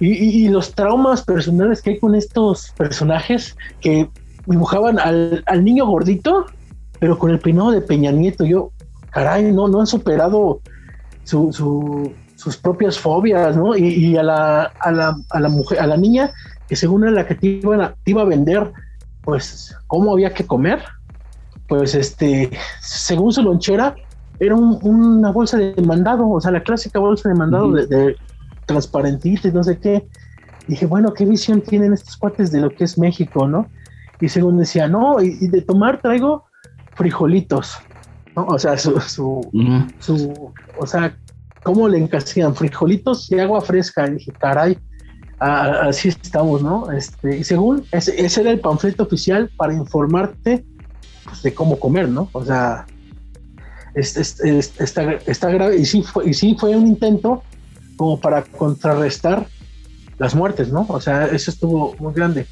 [0.00, 4.08] y, los traumas personales que hay con estos personajes que
[4.46, 6.46] dibujaban al, al niño gordito
[7.00, 8.70] pero con el peinado de Peña Nieto, yo,
[9.10, 10.60] caray, no, no han superado
[11.24, 13.76] sus propias fobias, ¿no?
[13.76, 16.30] Y, a, la, a, la, a, la, mujer, a la niña,
[16.68, 18.70] que según era la que te iba, a vender,
[19.22, 20.80] pues, cómo había que comer,
[21.68, 22.50] pues, este,
[22.82, 23.94] según su lonchera,
[24.38, 28.16] era una bolsa de mandado, o sea, la clásica bolsa de mandado de,
[28.70, 30.06] transparentita y no sé qué.
[30.68, 33.68] Dije, bueno, ¿qué visión tienen estos cuates de lo que es México, no?
[34.20, 36.44] Y según decía, no, y de tomar traigo
[36.94, 37.78] frijolitos,
[38.36, 38.44] ¿no?
[38.46, 41.16] O sea, su, su, o sea,
[41.64, 42.54] ¿cómo le encasían?
[42.54, 44.06] Frijolitos y agua fresca.
[44.06, 44.78] Y dije, caray,
[45.38, 46.90] así estamos, ¿no?
[46.92, 50.64] Este, y según, ese, ese, era el panfleto oficial para informarte
[51.24, 52.28] pues, de cómo comer, ¿no?
[52.32, 52.86] O sea,
[53.94, 57.42] está, está grave, y sí, fue, y sí fue un intento
[58.00, 59.46] como para contrarrestar
[60.16, 60.86] las muertes, ¿no?
[60.88, 62.46] O sea, eso estuvo muy grande.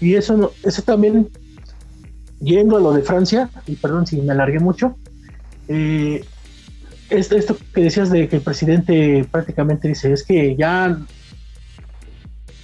[0.00, 1.28] Y eso, eso también
[2.40, 4.96] yendo a lo de Francia, y perdón si me alargué mucho,
[5.66, 6.24] eh,
[7.10, 10.96] esto, esto que decías de que el presidente prácticamente dice, es que ya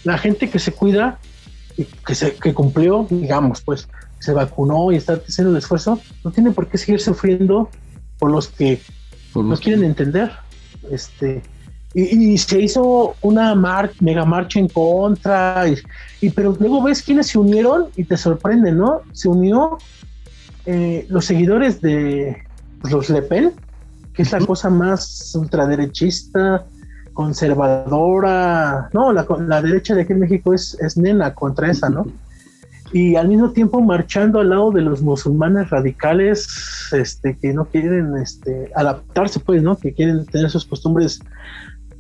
[0.05, 1.19] la gente que se cuida,
[1.77, 3.89] y que, se, que cumplió, digamos, pues
[4.21, 7.69] se vacunó y está haciendo el esfuerzo, no tiene por qué seguir sufriendo
[8.21, 8.81] por los que
[9.33, 10.31] Por no quieren entender.
[10.89, 11.43] Este,
[11.95, 15.77] y, y se hizo una mar- mega marcha en contra, y,
[16.27, 19.03] y- pero luego ves quiénes se unieron y te sorprende, ¿no?
[19.13, 19.79] Se unió
[20.67, 22.37] eh, los seguidores de
[22.81, 23.53] pues, los Le Pen,
[24.15, 26.65] que es la cosa más ultraderechista,
[27.13, 28.89] conservadora.
[28.93, 32.07] No, la, la derecha de aquí en México es, es nena contra esa, ¿no?
[32.95, 36.47] y al mismo tiempo marchando al lado de los musulmanes radicales
[36.93, 41.19] este que no quieren este adaptarse pues no que quieren tener sus costumbres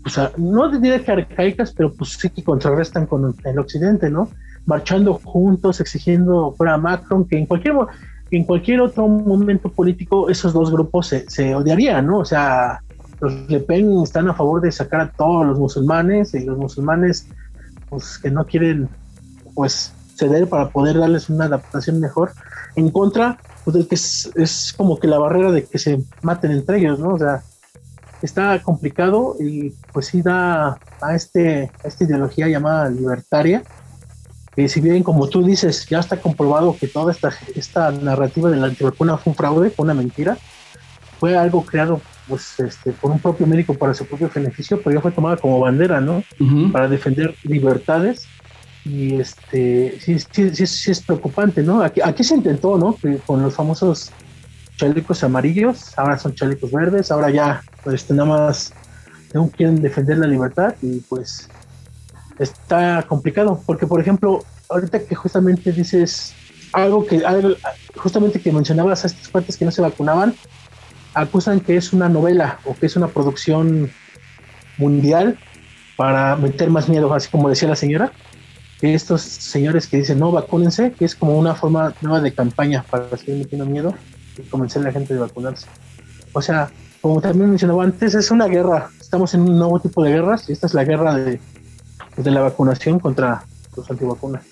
[0.02, 4.28] pues a- no diría que arcaicas pero pues sí que contrarrestan con el occidente no
[4.66, 7.74] marchando juntos exigiendo fuera Macron que en cualquier
[8.30, 12.80] en cualquier otro momento político esos dos grupos se, se odiarían no o sea
[13.20, 17.28] los Le Pen están a favor de sacar a todos los musulmanes y los musulmanes
[17.88, 18.88] pues que no quieren
[19.54, 22.32] pues ceder para poder darles una adaptación mejor
[22.74, 26.50] en contra pues del que es, es como que la barrera de que se maten
[26.50, 27.42] entre ellos no o sea
[28.22, 33.64] está complicado y pues sí da a este a esta ideología llamada libertaria
[34.56, 38.56] que si bien como tú dices ya está comprobado que toda esta esta narrativa de
[38.56, 40.38] la antivacuna fue un fraude fue una mentira
[41.18, 45.02] fue algo creado pues este por un propio médico para su propio beneficio pero ya
[45.02, 46.72] fue tomada como bandera no Ujú.
[46.72, 48.32] para defender libertades
[48.84, 51.82] y este sí, sí, sí, sí es preocupante, ¿no?
[51.82, 52.98] Aquí, aquí se intentó, ¿no?
[53.00, 54.16] Que con los famosos
[54.76, 58.72] chalecos amarillos, ahora son chalecos verdes, ahora ya este, nada más
[59.34, 61.48] no quieren defender la libertad y pues
[62.38, 66.34] está complicado, porque por ejemplo, ahorita que justamente dices
[66.72, 67.22] algo que
[67.96, 70.34] justamente que mencionabas a estas partes que no se vacunaban,
[71.14, 73.90] acusan que es una novela o que es una producción
[74.78, 75.38] mundial
[75.96, 78.12] para meter más miedo, así como decía la señora,
[78.80, 82.84] que estos señores que dicen no vacúnense, que es como una forma nueva de campaña
[82.90, 83.94] para seguir metiendo miedo
[84.38, 85.66] y convencer a la gente de vacunarse.
[86.32, 86.70] O sea,
[87.00, 90.52] como también mencionaba antes, es una guerra, estamos en un nuevo tipo de guerras y
[90.52, 91.40] esta es la guerra de,
[92.16, 93.44] de la vacunación contra
[93.76, 94.42] los antivacunas.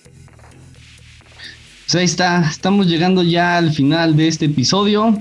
[1.87, 5.17] Pues ahí está, estamos llegando ya al final de este episodio.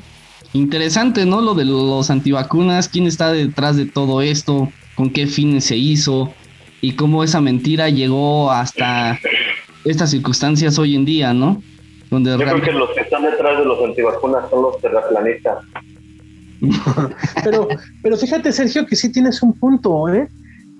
[0.53, 1.41] Interesante, ¿no?
[1.41, 6.33] Lo de los antivacunas, quién está detrás de todo esto, con qué fines se hizo
[6.81, 9.19] y cómo esa mentira llegó hasta
[9.85, 11.61] estas circunstancias hoy en día, ¿no?
[12.09, 15.63] Donde Yo creo realmente- que los que están detrás de los antivacunas son los terraplanistas.
[17.43, 17.69] Pero,
[18.03, 20.27] pero fíjate, Sergio, que sí tienes un punto, ¿eh?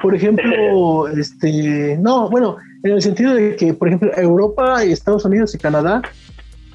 [0.01, 5.23] Por ejemplo, este, no, bueno, en el sentido de que, por ejemplo, Europa y Estados
[5.23, 6.01] Unidos y Canadá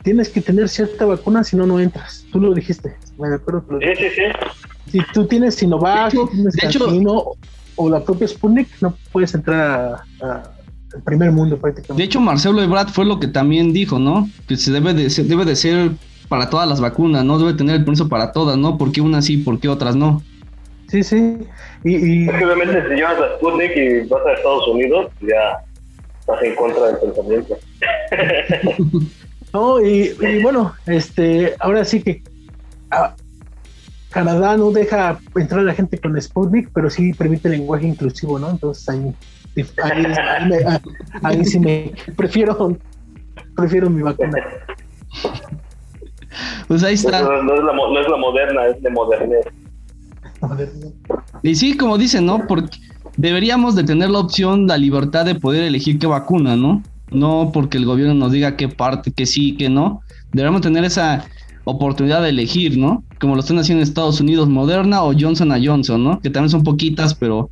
[0.02, 2.24] tienes que tener cierta vacuna, si no, no entras.
[2.32, 3.66] Tú lo dijiste, me acuerdo.
[3.66, 4.22] que lo Sí, sí, sí.
[4.90, 7.24] Si tú tienes Sinovac, De hecho- si tienes de hecho- Cancino
[7.76, 9.60] o la propia Sputnik, no puedes entrar
[10.22, 10.50] a- a-
[10.94, 12.00] al primer mundo prácticamente.
[12.02, 14.28] De hecho, Marcelo Ebrard fue lo que también dijo, ¿no?
[14.46, 15.90] Que se debe de ser, debe de ser
[16.28, 17.38] para todas las vacunas, ¿no?
[17.38, 18.78] Debe tener el permiso para todas, ¿no?
[18.78, 20.22] ¿Por qué unas sí, por qué otras no?
[20.88, 21.38] Sí, sí.
[21.82, 25.32] Y, y- Es que obviamente si llevas a Sputnik y vas a Estados Unidos, pues
[25.32, 25.58] ya
[26.20, 27.56] estás en contra del pensamiento.
[29.52, 32.24] No, y, y bueno, este, ahora sí que
[34.10, 38.38] Canadá no deja entrar a la gente con Sputnik, pero sí permite el lenguaje inclusivo,
[38.38, 38.50] ¿no?
[38.50, 39.12] Entonces ahí,
[39.82, 40.80] ahí, ahí me- ah,
[41.22, 42.76] ahí sí me prefiero,
[43.56, 44.38] prefiero mi vacuna.
[46.68, 47.22] Pues ahí está.
[47.22, 49.46] No, no es la, no es la moderna, es de modernez.
[51.42, 52.46] Y sí, como dicen, ¿no?
[52.46, 52.78] Porque
[53.16, 56.82] deberíamos de tener la opción, la libertad de poder elegir qué vacuna, ¿no?
[57.10, 60.02] No porque el gobierno nos diga qué parte, que sí, que no.
[60.32, 61.24] Deberíamos tener esa
[61.64, 63.04] oportunidad de elegir, ¿no?
[63.20, 66.20] Como lo están haciendo en Estados Unidos, Moderna o Johnson a Johnson, ¿no?
[66.20, 67.48] Que también son poquitas, pero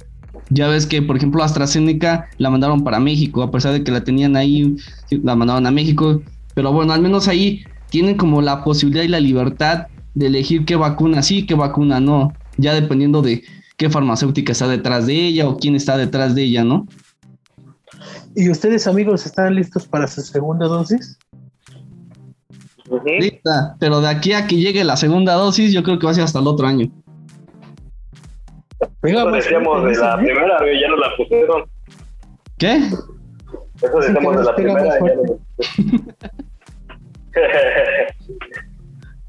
[0.51, 4.05] ya ves que, por ejemplo, AstraZeneca la mandaron para México, a pesar de que la
[4.05, 4.77] tenían ahí,
[5.11, 6.23] la mandaron a México.
[6.55, 10.77] Pero bueno, al menos ahí tienen como la posibilidad y la libertad de elegir qué
[10.77, 13.43] vacuna sí, qué vacuna no, ya dependiendo de
[13.77, 16.87] qué farmacéutica está detrás de ella o quién está detrás de ella, ¿no?
[18.35, 21.19] ¿Y ustedes, amigos, están listos para su segunda dosis?
[22.89, 23.03] Ujú.
[23.21, 26.15] Lista, pero de aquí a que llegue la segunda dosis, yo creo que va a
[26.15, 26.91] ser hasta el otro año.
[29.03, 30.19] Venga, Eso más decíamos fuerte, de la ¿eh?
[30.19, 31.65] primera, ya no la pusieron.
[32.59, 32.77] ¿Qué?
[33.83, 34.85] Eso decíamos de la nos primera.
[34.85, 35.33] más ya no fuerte.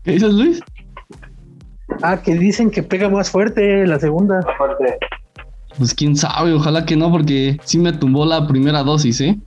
[0.03, 0.59] ¿Qué dices, Luis?
[2.01, 4.39] Ah, que dicen que pega más fuerte la segunda.
[4.39, 4.97] Aparte,
[5.77, 9.37] Pues quién sabe, ojalá que no, porque sí me tumbó la primera dosis, ¿eh?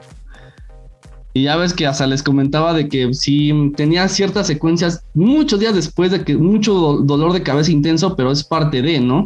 [1.34, 5.74] Y ya ves que hasta les comentaba de que si tenía ciertas secuencias muchos días
[5.74, 9.24] después de que mucho dolor de cabeza intenso, pero es parte de, ¿no?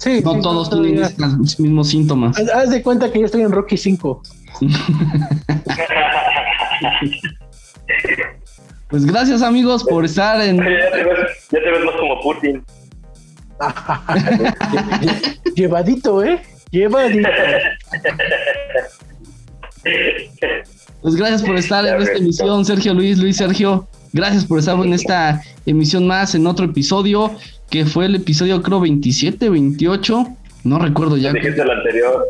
[0.00, 0.20] Sí.
[0.24, 2.38] No todos tienen los mismos síntomas.
[2.54, 4.22] Haz, de cuenta que yo estoy en Rocky 5.
[8.88, 10.56] pues gracias amigos por estar en...
[10.56, 12.64] Ya te ves, ya te ves más como Putin.
[15.54, 16.40] Llevadito, ¿eh?
[16.70, 17.28] Llevadito.
[21.02, 23.86] Pues gracias por estar en esta emisión, Sergio Luis, Luis Sergio.
[24.14, 27.30] Gracias por estar en esta emisión más, en otro episodio,
[27.70, 30.26] que fue el episodio creo 27, 28.
[30.64, 31.32] No recuerdo ya.
[31.32, 32.26] Dijiste el anterior.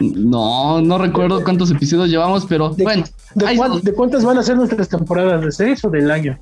[0.00, 3.04] No, no recuerdo cuántos episodios llevamos, pero bueno.
[3.34, 5.42] ¿de, cuántas van a ser nuestras temporadas?
[5.42, 6.38] ¿De seis o del año?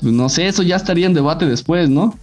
[0.00, 2.16] Pues no sé, eso ya estaría en debate después, ¿no?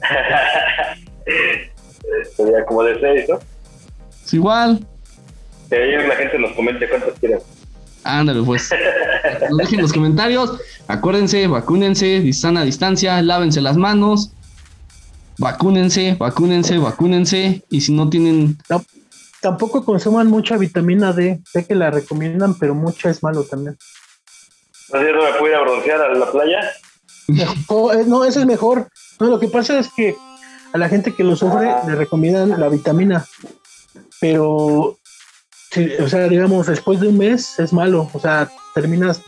[2.36, 3.38] Sería como de seis, ¿no?
[4.24, 4.84] Es igual.
[5.68, 7.38] Que ahí la gente nos comente cuántos quieren.
[8.04, 8.70] Ándale, pues.
[9.50, 10.52] Nos dejen los comentarios.
[10.86, 14.30] Acuérdense, vacúnense, sana distancia, lávense las manos.
[15.38, 17.64] Vacúnense, vacúnense, vacúnense.
[17.70, 18.58] Y si no tienen.
[19.40, 21.40] tampoco consuman mucha vitamina D.
[21.50, 23.76] Sé que la recomiendan, pero mucha es malo también.
[24.92, 26.60] ¿No es me puedo ir a broncear a la playa?
[27.28, 28.88] Eh, no, eso es mejor.
[29.18, 30.14] No, lo que pasa es que
[30.72, 33.24] a la gente que lo sufre le recomiendan la vitamina.
[34.20, 34.98] Pero
[36.00, 39.22] o sea, digamos, después de un mes es malo, o sea, terminas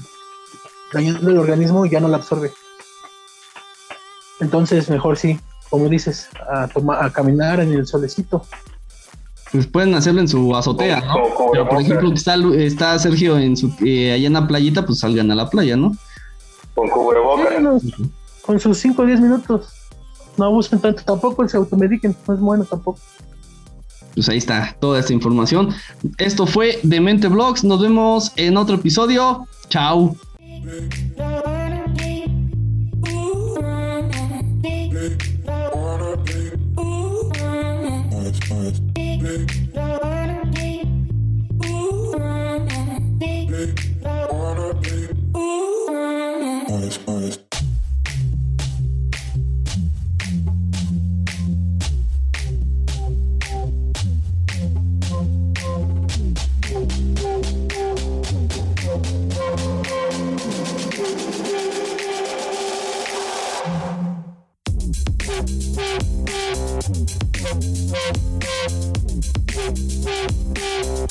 [0.93, 2.53] dañando el organismo y ya no la absorbe.
[4.41, 5.39] Entonces, mejor sí,
[5.71, 8.45] como dices, a, tomar, a caminar en el solecito.
[9.53, 11.15] Pues pueden hacerlo en su azotea, ¿no?
[11.53, 15.31] Pero por ejemplo, está, está Sergio en su, eh, allá en la playita, pues salgan
[15.31, 15.97] a la playa, ¿no?
[16.75, 17.55] Con cubrebocas.
[18.43, 19.69] con sus 5 o 10 minutos.
[20.37, 22.99] No abusen tanto, tampoco se automediquen, no es bueno tampoco
[24.17, 25.75] pues ahí está toda esta información.
[26.19, 27.63] Esto fue Demente Vlogs.
[27.63, 29.47] Nos vemos en otro episodio.
[29.69, 30.17] Chao.